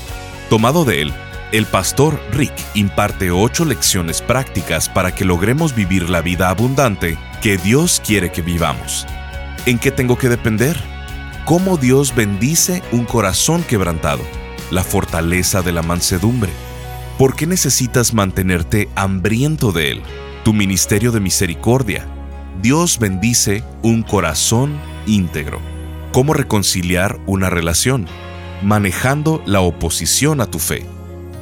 Tomado 0.50 0.85
de 0.85 1.02
él, 1.02 1.14
el 1.52 1.66
pastor 1.66 2.21
Rick 2.33 2.52
imparte 2.75 3.30
ocho 3.30 3.64
lecciones 3.64 4.21
prácticas 4.21 4.88
para 4.88 5.14
que 5.14 5.25
logremos 5.25 5.75
vivir 5.75 6.11
la 6.11 6.21
vida 6.21 6.49
abundante 6.49 7.16
que 7.40 7.56
Dios 7.59 8.02
quiere 8.04 8.33
que 8.33 8.42
vivamos. 8.42 9.06
¿En 9.66 9.78
qué 9.78 9.90
tengo 9.90 10.18
que 10.18 10.28
depender? 10.28 10.76
¿Cómo 11.44 11.76
Dios 11.76 12.14
bendice 12.14 12.83
un 12.90 13.04
corazón 13.04 13.62
quebrantado? 13.62 14.23
La 14.71 14.83
fortaleza 14.83 15.62
de 15.62 15.73
la 15.73 15.83
mansedumbre. 15.83 16.52
¿Por 17.18 17.37
qué 17.37 17.47
necesitas 17.47 18.12
mantenerte 18.12 18.88
hambriento 18.97 19.71
de 19.71 19.92
Él? 19.92 20.02
Tu 20.44 20.52
ministerio 20.52 21.12
de 21.12 21.21
misericordia. 21.21 22.04
Dios 22.61 22.99
bendice 22.99 23.62
un 23.83 24.02
corazón 24.02 24.76
íntegro. 25.06 25.61
¿Cómo 26.11 26.35
reconciliar 26.35 27.21
una 27.26 27.50
relación? 27.50 28.09
Manejando 28.64 29.40
la 29.47 29.61
oposición 29.61 30.40
a 30.40 30.47
tu 30.47 30.59
fe. 30.59 30.87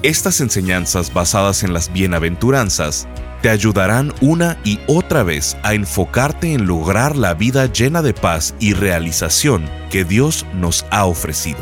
Estas 0.02 0.42
enseñanzas 0.42 1.14
basadas 1.14 1.62
en 1.62 1.72
las 1.72 1.90
bienaventuranzas 1.90 3.08
te 3.40 3.48
ayudarán 3.48 4.12
una 4.20 4.58
y 4.64 4.78
otra 4.86 5.22
vez 5.22 5.56
a 5.62 5.72
enfocarte 5.72 6.52
en 6.52 6.66
lograr 6.66 7.16
la 7.16 7.32
vida 7.32 7.64
llena 7.64 8.02
de 8.02 8.12
paz 8.12 8.54
y 8.60 8.74
realización 8.74 9.64
que 9.90 10.04
Dios 10.04 10.44
nos 10.52 10.84
ha 10.90 11.06
ofrecido. 11.06 11.60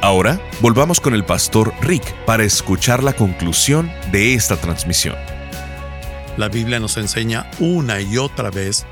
Ahora, 0.00 0.40
volvamos 0.62 0.98
con 0.98 1.12
el 1.12 1.26
pastor 1.26 1.74
Rick 1.82 2.14
para 2.24 2.44
escuchar 2.44 3.04
la 3.04 3.12
conclusión 3.12 3.92
de 4.12 4.32
esta 4.32 4.56
transmisión. 4.56 5.14
La 6.38 6.48
Biblia 6.48 6.80
nos 6.80 6.96
enseña 6.96 7.50
una 7.58 8.00
y 8.00 8.16
otra 8.16 8.50
vez 8.50 8.86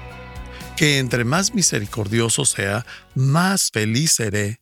que 0.77 0.99
entre 0.99 1.25
más 1.25 1.55
misericordioso 1.55 2.45
sea, 2.45 2.85
más 3.15 3.71
feliz 3.73 4.13
seré. 4.13 4.61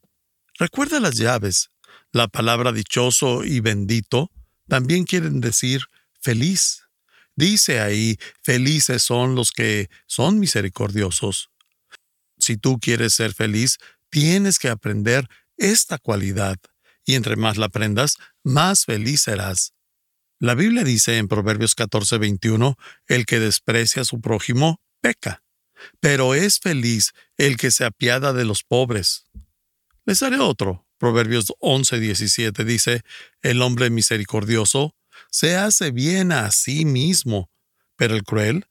Recuerda 0.57 1.01
las 1.01 1.17
llaves. 1.17 1.71
La 2.13 2.29
palabra 2.29 2.71
dichoso 2.71 3.43
y 3.43 3.59
bendito 3.59 4.31
también 4.69 5.03
quieren 5.03 5.41
decir 5.41 5.81
feliz. 6.21 6.84
Dice 7.37 7.81
ahí, 7.81 8.17
felices 8.43 9.03
son 9.03 9.35
los 9.35 9.51
que 9.51 9.89
son 10.07 10.39
misericordiosos. 10.39 11.51
Si 12.39 12.57
tú 12.57 12.79
quieres 12.79 13.15
ser 13.15 13.35
feliz, 13.35 13.79
tienes 14.11 14.59
que 14.59 14.69
aprender 14.69 15.29
esta 15.57 15.99
cualidad, 15.99 16.57
y 17.05 17.15
entre 17.15 17.37
más 17.37 17.57
la 17.57 17.67
aprendas, 17.67 18.17
más 18.43 18.85
feliz 18.85 19.23
serás. 19.23 19.73
La 20.39 20.55
Biblia 20.55 20.85
dice 20.85 21.19
en 21.19 21.29
Proverbios 21.29 21.75
14:21, 21.75 22.77
el 23.07 23.27
que 23.27 23.41
desprecia 23.41 24.03
a 24.03 24.05
su 24.05 24.21
prójimo, 24.21 24.81
peca, 25.01 25.43
pero 26.01 26.35
es 26.35 26.59
feliz 26.59 27.13
el 27.37 27.57
que 27.57 27.71
se 27.71 27.85
apiada 27.85 28.33
de 28.33 28.45
los 28.45 28.63
pobres. 28.63 29.27
Les 30.05 30.23
haré 30.23 30.39
otro. 30.39 30.87
Proverbios 30.99 31.53
11:17 31.61 32.65
dice, 32.65 33.03
el 33.43 33.63
hombre 33.63 33.91
misericordioso 33.91 34.95
se 35.31 35.57
hace 35.57 35.91
bien 35.91 36.33
a 36.33 36.51
sí 36.51 36.85
mismo, 36.85 37.51
pero 37.97 38.15
el 38.15 38.25
cruel 38.25 38.67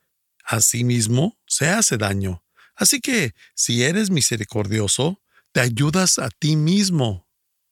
a 0.46 0.62
sí 0.62 0.84
mismo 0.84 1.38
se 1.48 1.70
hace 1.70 1.98
daño. 1.98 2.44
Así 2.76 3.00
que, 3.00 3.34
si 3.56 3.84
eres 3.84 4.10
misericordioso, 4.10 5.22
te 5.52 5.62
ayudas 5.62 6.20
a 6.20 6.30
ti 6.30 6.56
mismo. 6.56 7.28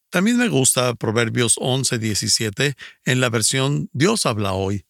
También 0.09 0.37
me 0.37 0.49
gusta 0.49 0.93
Proverbios 0.95 1.55
11, 1.57 1.97
17 1.97 2.75
en 3.05 3.21
la 3.21 3.29
versión 3.29 3.89
Dios 3.93 4.25
habla 4.25 4.53
hoy. 4.53 4.85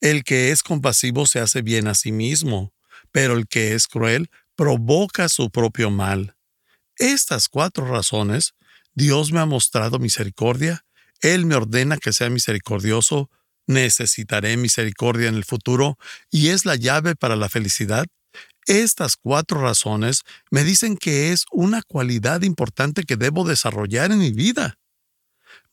El 0.00 0.24
que 0.24 0.50
es 0.50 0.62
compasivo 0.62 1.26
se 1.26 1.38
hace 1.38 1.62
bien 1.62 1.86
a 1.86 1.94
sí 1.94 2.12
mismo, 2.12 2.74
pero 3.12 3.34
el 3.34 3.46
que 3.46 3.74
es 3.74 3.86
cruel 3.86 4.30
provoca 4.56 5.28
su 5.28 5.50
propio 5.50 5.90
mal. 5.90 6.36
Estas 6.96 7.48
cuatro 7.48 7.86
razones, 7.86 8.54
Dios 8.94 9.32
me 9.32 9.40
ha 9.40 9.46
mostrado 9.46 9.98
misericordia, 9.98 10.84
Él 11.20 11.46
me 11.46 11.54
ordena 11.54 11.96
que 11.96 12.12
sea 12.12 12.30
misericordioso, 12.30 13.30
necesitaré 13.66 14.56
misericordia 14.56 15.28
en 15.28 15.36
el 15.36 15.44
futuro 15.44 15.98
y 16.30 16.48
es 16.48 16.66
la 16.66 16.76
llave 16.76 17.16
para 17.16 17.36
la 17.36 17.48
felicidad 17.48 18.06
estas 18.66 19.16
cuatro 19.16 19.60
razones 19.60 20.22
me 20.50 20.64
dicen 20.64 20.96
que 20.96 21.32
es 21.32 21.44
una 21.52 21.82
cualidad 21.82 22.42
importante 22.42 23.04
que 23.04 23.16
debo 23.16 23.44
desarrollar 23.46 24.10
en 24.10 24.18
mi 24.18 24.32
vida. 24.32 24.78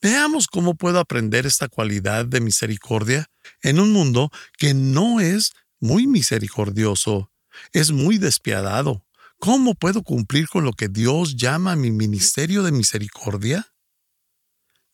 Veamos 0.00 0.46
cómo 0.46 0.74
puedo 0.74 0.98
aprender 0.98 1.46
esta 1.46 1.68
cualidad 1.68 2.26
de 2.26 2.40
misericordia 2.40 3.26
en 3.62 3.80
un 3.80 3.92
mundo 3.92 4.30
que 4.58 4.74
no 4.74 5.20
es 5.20 5.52
muy 5.80 6.06
misericordioso, 6.06 7.30
es 7.72 7.92
muy 7.92 8.18
despiadado. 8.18 9.04
¿Cómo 9.38 9.74
puedo 9.74 10.02
cumplir 10.02 10.48
con 10.48 10.64
lo 10.64 10.72
que 10.72 10.88
Dios 10.88 11.36
llama 11.36 11.74
mi 11.76 11.90
ministerio 11.90 12.62
de 12.62 12.72
misericordia? 12.72 13.71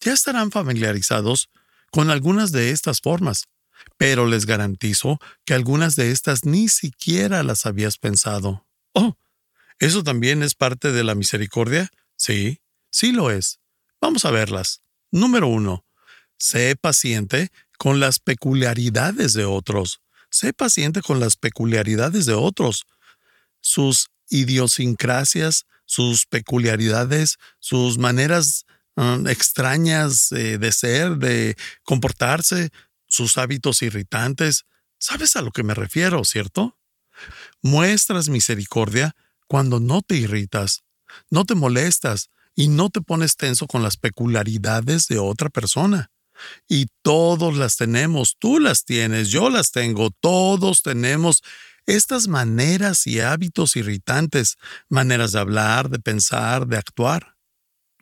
Ya 0.00 0.12
estarán 0.12 0.50
familiarizados 0.50 1.49
con 1.90 2.11
algunas 2.11 2.52
de 2.52 2.71
estas 2.71 3.00
formas, 3.00 3.45
pero 3.97 4.26
les 4.26 4.47
garantizo 4.47 5.19
que 5.45 5.55
algunas 5.55 5.97
de 5.97 6.11
estas 6.11 6.45
ni 6.45 6.69
siquiera 6.69 7.43
las 7.43 7.67
habías 7.67 7.99
pensado. 7.99 8.67
Oh, 8.93 9.17
¿eso 9.78 10.02
también 10.02 10.43
es 10.43 10.55
parte 10.55 10.93
de 10.93 11.05
la 11.05 11.14
misericordia? 11.14 11.90
Sí, 12.17 12.61
sí 12.90 13.12
lo 13.12 13.31
es. 13.31 13.61
Vamos 14.00 14.25
a 14.25 14.31
verlas. 14.31 14.83
Número 15.11 15.49
uno, 15.49 15.85
sé 16.37 16.76
paciente 16.76 17.50
con 17.78 18.00
las 18.00 18.19
peculiaridades 18.19 19.33
de 19.33 19.45
otros. 19.45 20.00
Sé 20.31 20.52
paciente 20.52 21.00
con 21.00 21.21
las 21.21 21.37
peculiaridades 21.37 22.26
de 22.26 22.35
otros. 22.35 22.85
Sus 23.61 24.11
idiosincrasias, 24.28 25.64
sus 25.87 26.26
peculiaridades, 26.26 27.38
sus 27.61 27.99
maneras 27.99 28.67
extrañas 29.28 30.33
eh, 30.33 30.59
de 30.59 30.73
ser, 30.73 31.17
de 31.17 31.57
comportarse, 31.85 32.71
sus 33.07 33.38
hábitos 33.38 33.83
irritantes. 33.83 34.67
¿Sabes 34.99 35.37
a 35.37 35.43
lo 35.43 35.50
que 35.50 35.62
me 35.62 35.75
refiero, 35.75 36.25
cierto? 36.25 36.78
Muestras 37.62 38.28
misericordia 38.28 39.14
cuando 39.47 39.81
no 39.81 40.02
te 40.02 40.17
irritas, 40.17 40.85
no 41.31 41.45
te 41.45 41.55
molestas 41.55 42.31
y 42.55 42.69
no 42.69 42.90
te 42.90 43.00
pones 43.00 43.37
tenso 43.37 43.67
con 43.67 43.83
las 43.83 43.97
peculiaridades 43.97 45.07
de 45.07 45.19
otra 45.19 45.49
persona. 45.49 46.11
Y 46.69 46.87
todos 47.02 47.57
las 47.57 47.76
tenemos, 47.76 48.37
tú 48.38 48.61
las 48.61 48.85
tienes, 48.85 49.28
yo 49.28 49.50
las 49.50 49.73
tengo, 49.73 50.11
todos 50.11 50.83
tenemos 50.83 51.43
estas 51.87 52.28
maneras 52.28 53.07
y 53.07 53.21
hábitos 53.21 53.75
irritantes, 53.76 54.57
maneras 54.88 55.33
de 55.33 55.40
hablar, 55.40 55.88
de 55.88 55.99
pensar, 55.99 56.67
de 56.67 56.76
actuar. 56.76 57.38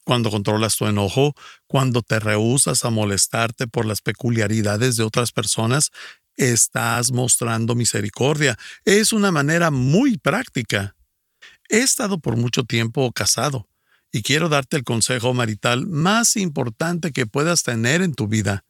Cuando 0.07 0.31
controlas 0.31 0.77
tu 0.77 0.87
enojo, 0.87 1.35
cuando 1.67 2.01
te 2.01 2.21
rehusas 2.21 2.85
a 2.85 2.91
molestarte 2.91 3.67
por 3.67 3.85
las 3.85 4.01
peculiaridades 4.01 4.97
de 4.97 5.03
otras 5.03 5.33
personas, 5.33 5.91
estás 6.37 7.11
mostrando 7.11 7.75
misericordia. 7.75 8.57
Es 8.85 9.13
una 9.13 9.33
manera 9.33 9.71
muy 9.71 10.17
práctica. 10.17 10.95
He 11.69 11.79
estado 11.79 12.21
por 12.21 12.37
mucho 12.37 12.63
tiempo 12.63 13.11
casado 13.13 13.69
y 14.13 14.23
quiero 14.23 14.49
darte 14.49 14.77
el 14.77 14.85
consejo 14.85 15.35
marital 15.35 15.87
más 15.89 16.37
importante 16.37 17.13
que 17.13 17.27
puedas 17.27 17.65
tener 17.65 18.01
en 18.01 18.15
tu 18.15 18.29
vida. 18.29 18.65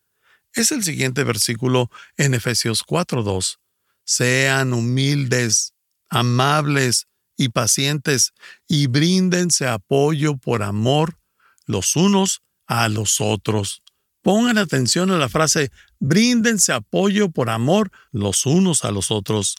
Es 0.55 0.73
el 0.73 0.83
siguiente 0.83 1.23
versículo 1.23 1.91
en 2.17 2.33
Efesios 2.33 2.83
4.2 2.83 3.59
sean 4.07 4.73
humildes, 4.73 5.75
amables 6.09 7.09
y 7.37 7.51
pacientes, 7.51 8.33
y 8.67 8.87
bríndense 8.87 9.67
apoyo 9.67 10.39
por 10.39 10.63
amor 10.63 11.19
los 11.67 11.97
unos 11.97 12.43
a 12.67 12.89
los 12.89 13.21
otros. 13.21 13.83
Pongan 14.23 14.59
atención 14.59 15.11
a 15.11 15.19
la 15.19 15.29
frase, 15.29 15.71
bríndense 16.01 16.73
apoyo 16.73 17.31
por 17.31 17.51
amor 17.51 17.91
los 18.11 18.47
unos 18.47 18.85
a 18.85 18.91
los 18.91 19.11
otros. 19.11 19.57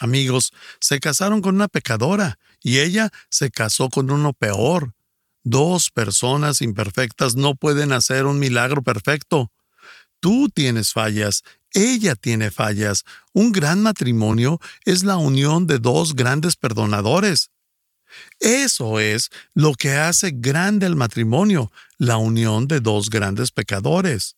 Amigos, 0.00 0.52
se 0.80 1.00
casaron 1.00 1.40
con 1.40 1.54
una 1.54 1.68
pecadora 1.68 2.38
y 2.62 2.80
ella 2.80 3.10
se 3.30 3.50
casó 3.50 3.88
con 3.88 4.10
uno 4.10 4.32
peor. 4.32 4.94
Dos 5.44 5.90
personas 5.90 6.60
imperfectas 6.60 7.36
no 7.36 7.54
pueden 7.54 7.92
hacer 7.92 8.26
un 8.26 8.38
milagro 8.38 8.82
perfecto. 8.82 9.50
Tú 10.20 10.48
tienes 10.48 10.92
fallas 10.92 11.42
ella 11.74 12.14
tiene 12.14 12.50
fallas. 12.50 13.04
Un 13.32 13.52
gran 13.52 13.82
matrimonio 13.82 14.60
es 14.84 15.04
la 15.04 15.16
unión 15.16 15.66
de 15.66 15.78
dos 15.78 16.14
grandes 16.14 16.56
perdonadores. 16.56 17.50
Eso 18.40 19.00
es 19.00 19.30
lo 19.54 19.74
que 19.74 19.92
hace 19.92 20.32
grande 20.34 20.86
el 20.86 20.96
matrimonio, 20.96 21.70
la 21.98 22.16
unión 22.16 22.68
de 22.68 22.80
dos 22.80 23.10
grandes 23.10 23.50
pecadores. 23.50 24.36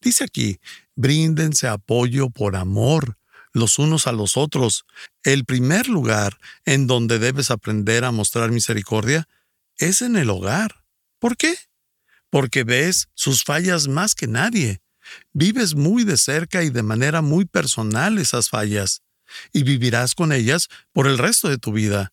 Dice 0.00 0.24
aquí, 0.24 0.60
bríndense 0.94 1.68
apoyo 1.68 2.30
por 2.30 2.56
amor 2.56 3.16
los 3.52 3.78
unos 3.78 4.06
a 4.06 4.12
los 4.12 4.36
otros. 4.36 4.84
El 5.22 5.44
primer 5.44 5.88
lugar 5.88 6.38
en 6.64 6.86
donde 6.86 7.18
debes 7.18 7.50
aprender 7.50 8.04
a 8.04 8.12
mostrar 8.12 8.50
misericordia 8.50 9.28
es 9.78 10.02
en 10.02 10.16
el 10.16 10.30
hogar. 10.30 10.84
¿Por 11.18 11.36
qué? 11.36 11.56
Porque 12.30 12.64
ves 12.64 13.08
sus 13.14 13.44
fallas 13.44 13.88
más 13.88 14.14
que 14.14 14.26
nadie. 14.26 14.80
Vives 15.32 15.74
muy 15.74 16.04
de 16.04 16.16
cerca 16.16 16.62
y 16.62 16.70
de 16.70 16.82
manera 16.82 17.22
muy 17.22 17.44
personal 17.44 18.18
esas 18.18 18.48
fallas, 18.48 19.02
y 19.52 19.64
vivirás 19.64 20.14
con 20.14 20.32
ellas 20.32 20.68
por 20.92 21.08
el 21.08 21.18
resto 21.18 21.48
de 21.48 21.58
tu 21.58 21.72
vida. 21.72 22.12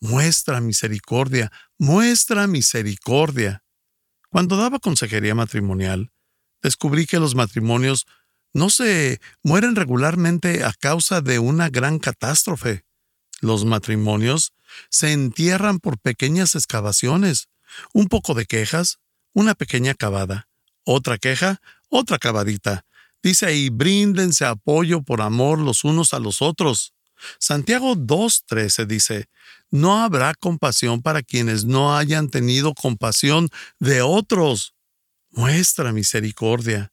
Muestra 0.00 0.60
misericordia, 0.60 1.50
muestra 1.78 2.46
misericordia. 2.46 3.64
Cuando 4.30 4.56
daba 4.56 4.78
consejería 4.78 5.34
matrimonial, 5.34 6.12
descubrí 6.62 7.06
que 7.06 7.18
los 7.18 7.34
matrimonios 7.34 8.06
no 8.52 8.70
se 8.70 9.20
mueren 9.42 9.74
regularmente 9.76 10.64
a 10.64 10.72
causa 10.72 11.20
de 11.20 11.38
una 11.38 11.68
gran 11.68 11.98
catástrofe. 11.98 12.84
Los 13.40 13.64
matrimonios 13.64 14.52
se 14.90 15.12
entierran 15.12 15.78
por 15.78 15.98
pequeñas 15.98 16.54
excavaciones, 16.54 17.48
un 17.92 18.08
poco 18.08 18.34
de 18.34 18.46
quejas, 18.46 18.98
una 19.32 19.54
pequeña 19.54 19.94
cavada, 19.94 20.48
otra 20.84 21.18
queja, 21.18 21.60
otra 21.88 22.18
cavadita. 22.18 22.84
Dice 23.22 23.46
ahí, 23.46 23.68
bríndense 23.68 24.44
apoyo 24.44 25.02
por 25.02 25.22
amor 25.22 25.58
los 25.58 25.84
unos 25.84 26.14
a 26.14 26.18
los 26.18 26.40
otros. 26.40 26.94
Santiago 27.38 27.94
2.13 27.96 28.86
dice, 28.86 29.28
no 29.70 30.02
habrá 30.02 30.34
compasión 30.34 31.02
para 31.02 31.22
quienes 31.22 31.64
no 31.64 31.96
hayan 31.96 32.28
tenido 32.28 32.74
compasión 32.74 33.48
de 33.78 34.02
otros. 34.02 34.74
Muestra 35.30 35.92
misericordia. 35.92 36.92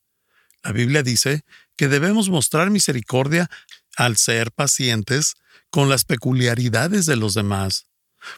La 0.64 0.72
Biblia 0.72 1.04
dice 1.04 1.44
que 1.78 1.88
debemos 1.88 2.30
mostrar 2.30 2.70
misericordia 2.70 3.50
al 3.98 4.18
ser 4.18 4.52
pacientes 4.52 5.36
con 5.70 5.90
las 5.90 6.06
peculiaridades 6.06 7.06
de 7.06 7.16
los 7.16 7.34
demás, 7.34 7.88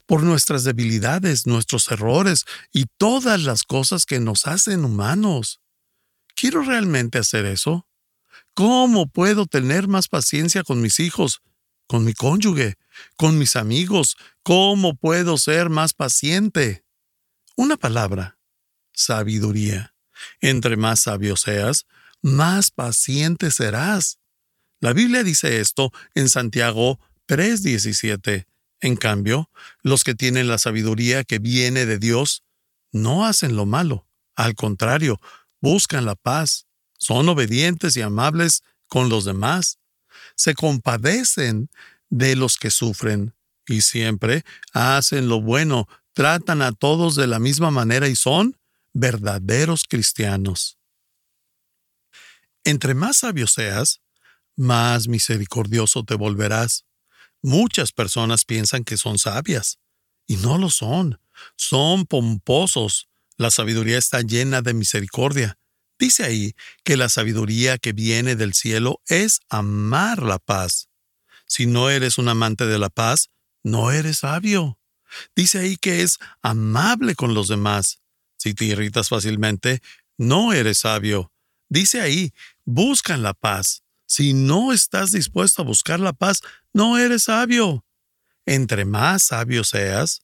por 0.06 0.23
nuestras 0.23 0.63
debilidades, 0.63 1.47
nuestros 1.47 1.89
errores 1.91 2.45
y 2.71 2.86
todas 2.97 3.41
las 3.43 3.63
cosas 3.63 4.06
que 4.06 4.19
nos 4.19 4.47
hacen 4.47 4.86
humanos. 4.86 5.62
¿Quiero 6.36 6.62
realmente 6.62 7.17
hacer 7.17 7.45
eso? 7.45 7.88
¿Cómo 8.54 9.08
puedo 9.08 9.45
tener 9.45 9.88
más 9.88 10.08
paciencia 10.08 10.63
con 10.63 10.82
mis 10.82 11.00
hijos, 11.00 11.41
con 11.88 12.04
mi 12.04 12.13
cónyuge, 12.13 12.76
con 13.15 13.38
mis 13.38 13.56
amigos? 13.56 14.17
¿Cómo 14.43 14.95
puedo 14.95 15.38
ser 15.38 15.69
más 15.69 15.93
paciente? 15.93 16.84
Una 17.56 17.78
palabra, 17.78 18.38
sabiduría. 18.93 19.93
Entre 20.41 20.78
más 20.78 21.02
sabio 21.02 21.36
seas, 21.36 21.86
más 22.21 22.71
paciente 22.71 23.52
serás. 23.52 24.19
La 24.80 24.93
Biblia 24.93 25.23
dice 25.23 25.60
esto 25.60 25.91
en 26.13 26.30
Santiago 26.30 27.00
3:17. 27.28 28.47
En 28.80 28.95
cambio, 28.95 29.50
los 29.82 30.04
que 30.04 30.13
tienen 30.13 30.47
la 30.47 30.60
sabiduría 30.60 31.23
que 31.23 31.39
viene 31.39 31.86
de 31.86 31.97
Dios 31.97 32.43
no 32.91 33.26
hacen 33.26 33.56
lo 33.56 33.65
malo. 33.65 34.08
Al 34.36 34.54
contrario, 34.54 35.19
buscan 35.62 36.06
la 36.06 36.15
paz, 36.15 36.67
son 37.00 37.28
obedientes 37.30 37.97
y 37.97 38.02
amables 38.02 38.62
con 38.88 39.10
los 39.10 39.26
demás, 39.26 39.80
se 40.38 40.54
compadecen 40.54 41.69
de 42.10 42.38
los 42.38 42.58
que 42.58 42.69
sufren 42.69 43.34
y 43.67 43.82
siempre 43.82 44.45
hacen 44.71 45.28
lo 45.28 45.41
bueno, 45.41 45.89
tratan 46.13 46.62
a 46.62 46.71
todos 46.71 47.15
de 47.15 47.28
la 47.28 47.39
misma 47.39 47.69
manera 47.69 48.08
y 48.08 48.15
son 48.15 48.58
verdaderos 48.93 49.84
cristianos. 49.84 50.78
Entre 52.63 52.93
más 52.93 53.17
sabio 53.17 53.47
seas, 53.47 54.02
más 54.56 55.08
misericordioso 55.08 56.04
te 56.04 56.15
volverás. 56.15 56.86
Muchas 57.41 57.91
personas 57.91 58.45
piensan 58.45 58.84
que 58.84 58.97
son 58.97 59.19
sabias, 59.19 59.80
y 60.26 60.38
no 60.38 60.58
lo 60.58 60.69
son. 60.69 61.19
Son 61.56 62.06
pomposos, 62.06 63.08
la 63.38 63.52
sabiduría 63.52 63.97
está 63.97 64.21
llena 64.21 64.62
de 64.62 64.73
misericordia. 64.73 65.58
Dice 65.99 66.23
ahí 66.23 66.55
que 66.83 66.97
la 66.97 67.10
sabiduría 67.10 67.77
que 67.77 67.93
viene 67.93 68.36
del 68.36 68.53
cielo 68.53 69.01
es 69.07 69.39
amar 69.49 70.21
la 70.21 70.39
paz. 70.39 70.89
Si 71.47 71.65
no 71.65 71.89
eres 71.89 72.17
un 72.17 72.29
amante 72.29 72.65
de 72.65 72.77
la 72.77 72.89
paz, 72.89 73.29
no 73.63 73.91
eres 73.91 74.19
sabio. 74.19 74.79
Dice 75.36 75.60
ahí 75.60 75.77
que 75.77 76.03
es 76.03 76.19
amable 76.41 77.15
con 77.15 77.33
los 77.33 77.47
demás. 77.47 78.01
Si 78.38 78.53
te 78.53 78.65
irritas 78.65 79.10
fácilmente, 79.10 79.81
no 80.17 80.53
eres 80.53 80.79
sabio. 80.79 81.31
Dice 81.69 82.01
ahí, 82.01 82.33
buscan 82.65 83.23
la 83.23 83.33
paz. 83.33 83.83
Si 84.05 84.33
no 84.33 84.71
estás 84.71 85.12
dispuesto 85.12 85.62
a 85.62 85.65
buscar 85.65 85.99
la 85.99 86.13
paz, 86.13 86.41
no 86.73 86.97
eres 86.97 87.23
sabio. 87.23 87.86
Entre 88.45 88.86
más 88.86 89.23
sabio 89.23 89.63
seas, 89.63 90.21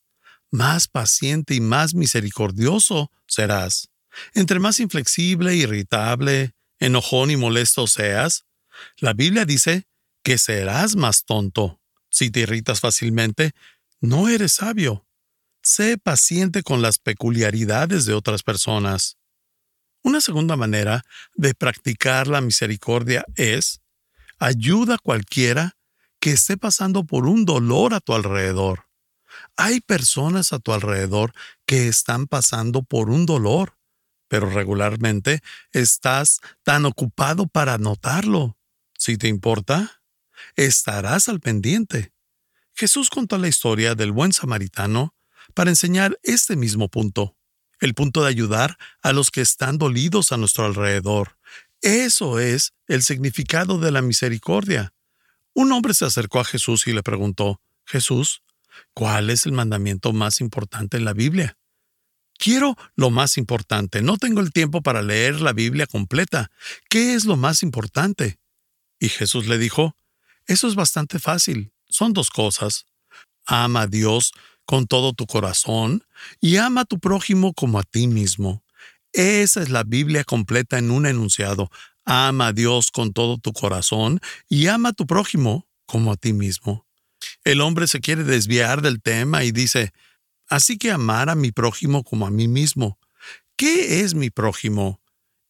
más 0.52 0.88
paciente 0.88 1.56
y 1.56 1.62
más 1.62 1.94
misericordioso 1.94 3.12
serás. 3.28 3.90
Entre 4.34 4.60
más 4.60 4.80
inflexible, 4.80 5.56
irritable, 5.56 6.54
enojón 6.80 7.32
y 7.32 7.38
molesto 7.38 7.88
seas, 7.88 8.46
la 8.98 9.14
Biblia 9.14 9.46
dice 9.46 9.88
que 10.24 10.38
serás 10.38 10.96
más 10.96 11.26
tonto. 11.26 11.82
Si 12.10 12.30
te 12.30 12.42
irritas 12.42 12.80
fácilmente, 12.80 13.52
no 14.00 14.28
eres 14.28 14.54
sabio. 14.54 15.08
Sé 15.62 15.98
paciente 15.98 16.62
con 16.62 16.82
las 16.82 17.00
peculiaridades 17.00 18.06
de 18.06 18.14
otras 18.14 18.44
personas. 18.44 19.18
Una 20.04 20.20
segunda 20.20 20.58
manera 20.58 21.04
de 21.36 21.54
practicar 21.54 22.28
la 22.28 22.42
misericordia 22.42 23.24
es 23.36 23.82
ayuda 24.38 24.96
a 24.96 24.98
cualquiera 24.98 25.78
que 26.20 26.32
esté 26.32 26.58
pasando 26.58 27.06
por 27.06 27.26
un 27.26 27.46
dolor 27.46 27.94
a 27.94 28.02
tu 28.02 28.14
alrededor. 28.14 28.88
Hay 29.56 29.80
personas 29.82 30.52
a 30.54 30.60
tu 30.60 30.74
alrededor 30.74 31.34
que 31.66 31.88
están 31.88 32.28
pasando 32.28 32.84
por 32.84 33.10
un 33.10 33.26
dolor, 33.26 33.78
pero 34.34 34.50
regularmente 34.50 35.44
estás 35.74 36.40
tan 36.64 36.88
ocupado 36.88 37.46
para 37.46 37.78
notarlo. 37.78 38.58
Si 38.98 39.16
te 39.16 39.28
importa, 39.28 40.02
estarás 40.56 41.30
al 41.30 41.40
pendiente. 41.40 42.14
Jesús 42.74 43.12
contó 43.12 43.38
la 43.38 43.48
historia 43.48 43.94
del 43.94 44.12
buen 44.12 44.34
samaritano 44.34 45.14
para 45.54 45.70
enseñar 45.70 46.18
este 46.24 46.56
mismo 46.56 46.90
punto, 46.90 47.38
el 47.80 47.94
punto 47.94 48.24
de 48.24 48.30
ayudar 48.30 48.80
a 49.04 49.14
los 49.14 49.30
que 49.30 49.42
están 49.42 49.78
dolidos 49.78 50.32
a 50.32 50.38
nuestro 50.38 50.66
alrededor. 50.66 51.38
Eso 51.82 52.40
es 52.40 52.74
el 52.88 53.04
significado 53.04 53.78
de 53.78 53.92
la 53.92 54.02
misericordia. 54.02 54.96
Un 55.54 55.72
hombre 55.74 55.94
se 55.94 56.06
acercó 56.06 56.40
a 56.40 56.46
Jesús 56.46 56.88
y 56.88 56.94
le 56.94 57.04
preguntó, 57.04 57.62
Jesús, 57.86 58.42
¿cuál 58.96 59.30
es 59.30 59.46
el 59.46 59.52
mandamiento 59.52 60.12
más 60.12 60.42
importante 60.42 60.98
en 60.98 61.06
la 61.06 61.14
Biblia? 61.14 61.56
Quiero 62.44 62.76
lo 62.98 63.10
más 63.10 63.38
importante. 63.38 64.02
No 64.02 64.18
tengo 64.18 64.42
el 64.42 64.52
tiempo 64.52 64.82
para 64.82 65.02
leer 65.02 65.40
la 65.40 65.54
Biblia 65.54 65.88
completa. 65.88 66.52
¿Qué 66.90 67.14
es 67.14 67.24
lo 67.24 67.38
más 67.38 67.64
importante? 67.64 68.38
Y 69.00 69.08
Jesús 69.08 69.48
le 69.48 69.58
dijo, 69.58 69.96
Eso 70.46 70.68
es 70.68 70.76
bastante 70.76 71.20
fácil. 71.20 71.72
Son 71.88 72.12
dos 72.12 72.30
cosas. 72.30 72.86
Ama 73.46 73.84
a 73.84 73.88
Dios 73.88 74.34
con 74.66 74.88
todo 74.88 75.14
tu 75.14 75.26
corazón 75.26 76.04
y 76.42 76.58
ama 76.58 76.82
a 76.82 76.86
tu 76.86 77.00
prójimo 77.00 77.54
como 77.54 77.80
a 77.80 77.84
ti 77.84 78.08
mismo. 78.08 78.62
Esa 79.14 79.62
es 79.62 79.70
la 79.70 79.86
Biblia 79.86 80.26
completa 80.26 80.78
en 80.78 80.92
un 80.92 81.06
enunciado. 81.06 81.72
Ama 82.04 82.48
a 82.48 82.54
Dios 82.54 82.92
con 82.92 83.14
todo 83.14 83.38
tu 83.38 83.54
corazón 83.54 84.20
y 84.50 84.68
ama 84.68 84.90
a 84.90 84.94
tu 84.94 85.08
prójimo 85.08 85.66
como 85.86 86.12
a 86.12 86.18
ti 86.18 86.34
mismo. 86.34 86.86
El 87.46 87.62
hombre 87.62 87.88
se 87.88 88.02
quiere 88.02 88.26
desviar 88.26 88.82
del 88.82 89.02
tema 89.02 89.46
y 89.46 89.54
dice, 89.54 89.94
así 90.48 90.78
que 90.78 90.92
amar 90.92 91.30
a 91.30 91.36
mi 91.36 91.52
prójimo 91.52 92.04
como 92.04 92.28
a 92.28 92.32
mí 92.32 92.48
mismo. 92.48 93.00
¿Qué 93.56 94.02
es 94.02 94.14
mi 94.16 94.30
prójimo? 94.30 95.02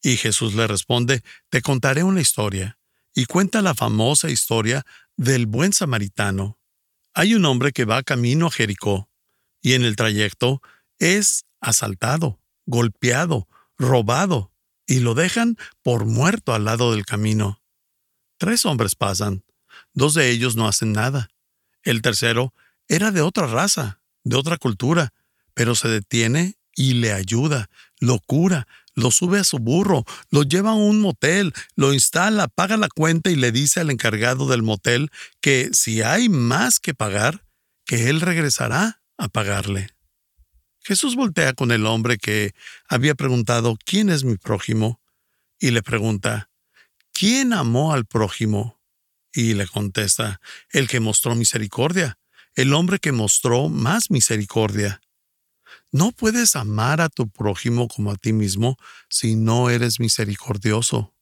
Y 0.02 0.16
Jesús 0.16 0.54
le 0.54 0.66
responde, 0.66 1.22
te 1.48 1.62
contaré 1.62 2.04
una 2.04 2.20
historia. 2.20 2.78
Y 3.14 3.26
cuenta 3.26 3.62
la 3.62 3.74
famosa 3.74 4.28
historia 4.28 4.84
del 5.16 5.46
buen 5.46 5.72
samaritano. 5.72 6.58
Hay 7.14 7.34
un 7.34 7.44
hombre 7.44 7.72
que 7.72 7.84
va 7.84 8.02
camino 8.02 8.48
a 8.48 8.50
Jericó, 8.50 9.08
y 9.62 9.74
en 9.74 9.84
el 9.84 9.96
trayecto 9.96 10.60
es 10.98 11.46
asaltado, 11.60 12.40
golpeado, 12.66 13.48
robado, 13.78 14.52
y 14.86 15.00
lo 15.00 15.14
dejan 15.14 15.56
por 15.82 16.04
muerto 16.04 16.52
al 16.54 16.64
lado 16.64 16.92
del 16.92 17.06
camino. 17.06 17.62
Tres 18.36 18.66
hombres 18.66 18.94
pasan, 18.94 19.44
dos 19.92 20.14
de 20.14 20.30
ellos 20.30 20.56
no 20.56 20.68
hacen 20.68 20.92
nada. 20.92 21.30
El 21.82 22.02
tercero 22.02 22.52
era 22.88 23.10
de 23.10 23.22
otra 23.22 23.46
raza, 23.46 24.00
de 24.24 24.36
otra 24.36 24.56
cultura, 24.56 25.12
pero 25.54 25.74
se 25.74 25.88
detiene 25.88 26.56
y 26.74 26.94
le 26.94 27.12
ayuda, 27.12 27.70
lo 28.00 28.18
cura, 28.18 28.66
lo 28.94 29.10
sube 29.10 29.38
a 29.38 29.44
su 29.44 29.58
burro, 29.58 30.04
lo 30.30 30.42
lleva 30.42 30.70
a 30.70 30.74
un 30.74 31.00
motel, 31.00 31.52
lo 31.76 31.92
instala, 31.92 32.48
paga 32.48 32.76
la 32.76 32.88
cuenta 32.88 33.30
y 33.30 33.36
le 33.36 33.52
dice 33.52 33.80
al 33.80 33.90
encargado 33.90 34.48
del 34.48 34.62
motel 34.62 35.10
que 35.40 35.70
si 35.72 36.02
hay 36.02 36.28
más 36.28 36.80
que 36.80 36.94
pagar, 36.94 37.44
que 37.84 38.08
él 38.08 38.20
regresará 38.20 39.02
a 39.16 39.28
pagarle. 39.28 39.90
Jesús 40.80 41.16
voltea 41.16 41.54
con 41.54 41.70
el 41.70 41.86
hombre 41.86 42.18
que 42.18 42.54
había 42.88 43.14
preguntado 43.14 43.78
¿quién 43.84 44.10
es 44.10 44.24
mi 44.24 44.36
prójimo? 44.36 45.00
y 45.58 45.70
le 45.70 45.82
pregunta 45.82 46.50
¿quién 47.12 47.52
amó 47.52 47.92
al 47.92 48.06
prójimo? 48.06 48.80
y 49.32 49.54
le 49.54 49.66
contesta 49.66 50.40
el 50.70 50.86
que 50.86 51.00
mostró 51.00 51.34
misericordia, 51.34 52.18
el 52.54 52.72
hombre 52.72 52.98
que 52.98 53.12
mostró 53.12 53.68
más 53.68 54.10
misericordia. 54.10 55.00
No 55.90 56.12
puedes 56.12 56.56
amar 56.56 57.00
a 57.00 57.08
tu 57.08 57.28
prójimo 57.28 57.88
como 57.88 58.10
a 58.10 58.16
ti 58.16 58.32
mismo 58.32 58.76
si 59.08 59.36
no 59.36 59.70
eres 59.70 60.00
misericordioso. 60.00 61.14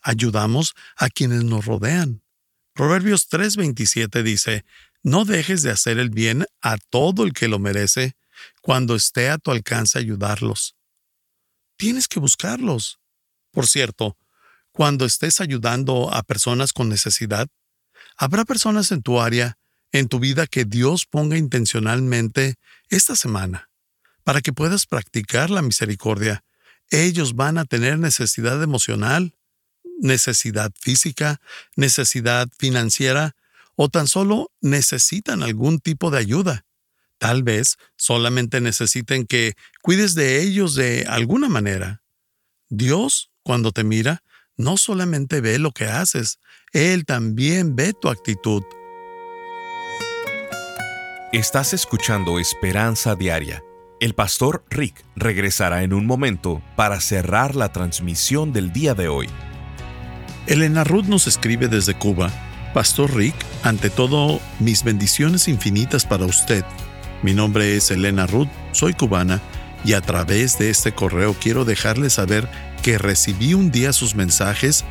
Ayudamos 0.00 0.74
a 0.96 1.08
quienes 1.08 1.44
nos 1.44 1.64
rodean. 1.64 2.22
Proverbios 2.72 3.28
3:27 3.28 4.22
dice, 4.22 4.64
No 5.02 5.24
dejes 5.24 5.62
de 5.62 5.70
hacer 5.70 5.98
el 5.98 6.10
bien 6.10 6.46
a 6.62 6.76
todo 6.90 7.24
el 7.24 7.32
que 7.32 7.48
lo 7.48 7.58
merece 7.58 8.16
cuando 8.62 8.94
esté 8.94 9.30
a 9.30 9.38
tu 9.38 9.50
alcance 9.50 9.98
ayudarlos. 9.98 10.76
Tienes 11.76 12.06
que 12.06 12.20
buscarlos. 12.20 13.00
Por 13.50 13.66
cierto, 13.66 14.16
cuando 14.72 15.04
estés 15.04 15.40
ayudando 15.40 16.12
a 16.12 16.22
personas 16.22 16.72
con 16.72 16.88
necesidad, 16.88 17.48
habrá 18.18 18.44
personas 18.44 18.92
en 18.92 19.02
tu 19.02 19.20
área 19.20 19.56
en 19.92 20.08
tu 20.08 20.18
vida 20.18 20.46
que 20.46 20.64
Dios 20.64 21.06
ponga 21.06 21.36
intencionalmente 21.36 22.56
esta 22.90 23.16
semana 23.16 23.70
para 24.24 24.40
que 24.40 24.52
puedas 24.52 24.86
practicar 24.86 25.50
la 25.50 25.62
misericordia. 25.62 26.44
Ellos 26.90 27.34
van 27.34 27.58
a 27.58 27.64
tener 27.64 27.98
necesidad 27.98 28.62
emocional, 28.62 29.34
necesidad 30.00 30.72
física, 30.78 31.40
necesidad 31.76 32.48
financiera 32.58 33.34
o 33.76 33.88
tan 33.88 34.06
solo 34.06 34.52
necesitan 34.60 35.42
algún 35.42 35.80
tipo 35.80 36.10
de 36.10 36.18
ayuda. 36.18 36.66
Tal 37.18 37.42
vez 37.42 37.78
solamente 37.96 38.60
necesiten 38.60 39.26
que 39.26 39.54
cuides 39.82 40.14
de 40.14 40.42
ellos 40.42 40.74
de 40.74 41.04
alguna 41.08 41.48
manera. 41.48 42.02
Dios, 42.68 43.30
cuando 43.42 43.72
te 43.72 43.84
mira, 43.84 44.22
no 44.58 44.76
solamente 44.76 45.40
ve 45.40 45.58
lo 45.58 45.70
que 45.70 45.86
haces, 45.86 46.40
Él 46.72 47.06
también 47.06 47.76
ve 47.76 47.94
tu 47.94 48.08
actitud. 48.08 48.62
Estás 51.32 51.72
escuchando 51.72 52.38
Esperanza 52.38 53.14
Diaria. 53.14 53.62
El 54.00 54.14
pastor 54.14 54.64
Rick 54.70 55.04
regresará 55.16 55.82
en 55.82 55.92
un 55.92 56.06
momento 56.06 56.62
para 56.76 57.00
cerrar 57.00 57.54
la 57.54 57.72
transmisión 57.72 58.52
del 58.52 58.72
día 58.72 58.94
de 58.94 59.08
hoy. 59.08 59.28
Elena 60.46 60.84
Ruth 60.84 61.04
nos 61.04 61.26
escribe 61.26 61.68
desde 61.68 61.94
Cuba. 61.94 62.30
Pastor 62.74 63.14
Rick, 63.14 63.34
ante 63.62 63.90
todo, 63.90 64.40
mis 64.60 64.82
bendiciones 64.84 65.48
infinitas 65.48 66.04
para 66.04 66.26
usted. 66.26 66.64
Mi 67.22 67.34
nombre 67.34 67.76
es 67.76 67.90
Elena 67.90 68.26
Ruth, 68.26 68.48
soy 68.72 68.94
cubana 68.94 69.40
y 69.84 69.92
a 69.92 70.00
través 70.00 70.58
de 70.58 70.70
este 70.70 70.92
correo 70.92 71.34
quiero 71.38 71.64
dejarle 71.64 72.10
saber 72.10 72.48
que 72.82 72.98
recibí 72.98 73.54
un 73.54 73.70
día 73.70 73.92
sus 73.92 74.14
mensajes 74.14 74.84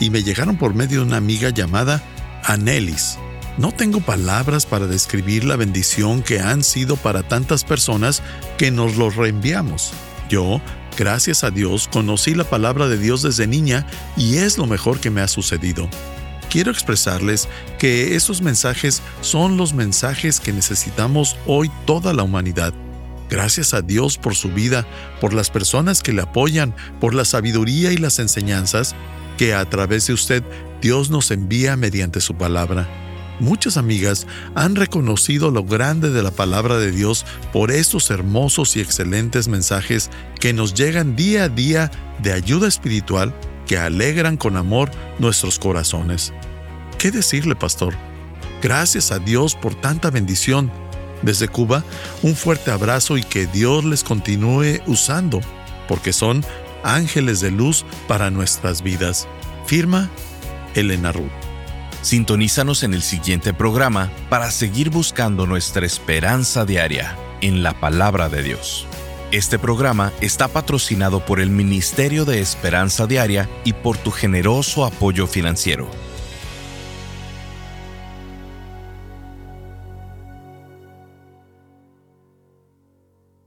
y 0.00 0.10
me 0.10 0.22
llegaron 0.22 0.56
por 0.56 0.74
medio 0.74 1.00
de 1.00 1.06
una 1.06 1.16
amiga 1.16 1.50
llamada 1.50 2.02
Anelis. 2.44 3.18
No 3.58 3.70
tengo 3.72 4.00
palabras 4.00 4.64
para 4.64 4.86
describir 4.86 5.44
la 5.44 5.56
bendición 5.56 6.22
que 6.22 6.40
han 6.40 6.64
sido 6.64 6.96
para 6.96 7.22
tantas 7.22 7.64
personas 7.64 8.22
que 8.56 8.70
nos 8.70 8.96
los 8.96 9.16
reenviamos. 9.16 9.92
Yo, 10.30 10.60
gracias 10.96 11.44
a 11.44 11.50
Dios, 11.50 11.88
conocí 11.88 12.34
la 12.34 12.44
palabra 12.44 12.88
de 12.88 12.96
Dios 12.96 13.22
desde 13.22 13.46
niña 13.46 13.86
y 14.16 14.36
es 14.36 14.56
lo 14.56 14.66
mejor 14.66 15.00
que 15.00 15.10
me 15.10 15.20
ha 15.20 15.28
sucedido. 15.28 15.88
Quiero 16.48 16.70
expresarles 16.70 17.48
que 17.78 18.16
esos 18.16 18.42
mensajes 18.42 19.02
son 19.20 19.56
los 19.56 19.74
mensajes 19.74 20.40
que 20.40 20.52
necesitamos 20.52 21.36
hoy 21.46 21.70
toda 21.86 22.12
la 22.14 22.22
humanidad. 22.22 22.74
Gracias 23.32 23.72
a 23.72 23.80
Dios 23.80 24.18
por 24.18 24.34
su 24.34 24.50
vida, 24.50 24.86
por 25.18 25.32
las 25.32 25.48
personas 25.48 26.02
que 26.02 26.12
le 26.12 26.20
apoyan, 26.20 26.74
por 27.00 27.14
la 27.14 27.24
sabiduría 27.24 27.90
y 27.90 27.96
las 27.96 28.18
enseñanzas 28.18 28.94
que 29.38 29.54
a 29.54 29.64
través 29.64 30.06
de 30.06 30.12
usted 30.12 30.44
Dios 30.82 31.08
nos 31.08 31.30
envía 31.30 31.74
mediante 31.78 32.20
su 32.20 32.34
palabra. 32.34 32.86
Muchas 33.40 33.78
amigas 33.78 34.26
han 34.54 34.76
reconocido 34.76 35.50
lo 35.50 35.64
grande 35.64 36.10
de 36.10 36.22
la 36.22 36.30
palabra 36.30 36.76
de 36.76 36.92
Dios 36.92 37.24
por 37.54 37.70
estos 37.70 38.10
hermosos 38.10 38.76
y 38.76 38.80
excelentes 38.80 39.48
mensajes 39.48 40.10
que 40.38 40.52
nos 40.52 40.74
llegan 40.74 41.16
día 41.16 41.44
a 41.44 41.48
día 41.48 41.90
de 42.22 42.34
ayuda 42.34 42.68
espiritual 42.68 43.34
que 43.66 43.78
alegran 43.78 44.36
con 44.36 44.58
amor 44.58 44.90
nuestros 45.18 45.58
corazones. 45.58 46.34
¿Qué 46.98 47.10
decirle, 47.10 47.56
pastor? 47.56 47.94
Gracias 48.60 49.10
a 49.10 49.18
Dios 49.18 49.54
por 49.54 49.74
tanta 49.74 50.10
bendición. 50.10 50.81
Desde 51.22 51.48
Cuba, 51.48 51.84
un 52.22 52.34
fuerte 52.34 52.70
abrazo 52.70 53.16
y 53.16 53.22
que 53.22 53.46
Dios 53.46 53.84
les 53.84 54.04
continúe 54.04 54.80
usando, 54.86 55.40
porque 55.88 56.12
son 56.12 56.44
ángeles 56.82 57.40
de 57.40 57.50
luz 57.50 57.84
para 58.08 58.30
nuestras 58.30 58.82
vidas. 58.82 59.28
Firma 59.66 60.10
Elena 60.74 61.12
Ruth. 61.12 61.30
Sintonízanos 62.02 62.82
en 62.82 62.94
el 62.94 63.02
siguiente 63.02 63.54
programa 63.54 64.10
para 64.28 64.50
seguir 64.50 64.90
buscando 64.90 65.46
nuestra 65.46 65.86
esperanza 65.86 66.64
diaria 66.64 67.16
en 67.40 67.62
la 67.62 67.78
palabra 67.78 68.28
de 68.28 68.42
Dios. 68.42 68.86
Este 69.30 69.58
programa 69.58 70.12
está 70.20 70.48
patrocinado 70.48 71.24
por 71.24 71.40
el 71.40 71.48
Ministerio 71.48 72.24
de 72.24 72.40
Esperanza 72.40 73.06
Diaria 73.06 73.48
y 73.64 73.72
por 73.72 73.96
tu 73.96 74.10
generoso 74.10 74.84
apoyo 74.84 75.26
financiero. 75.26 75.88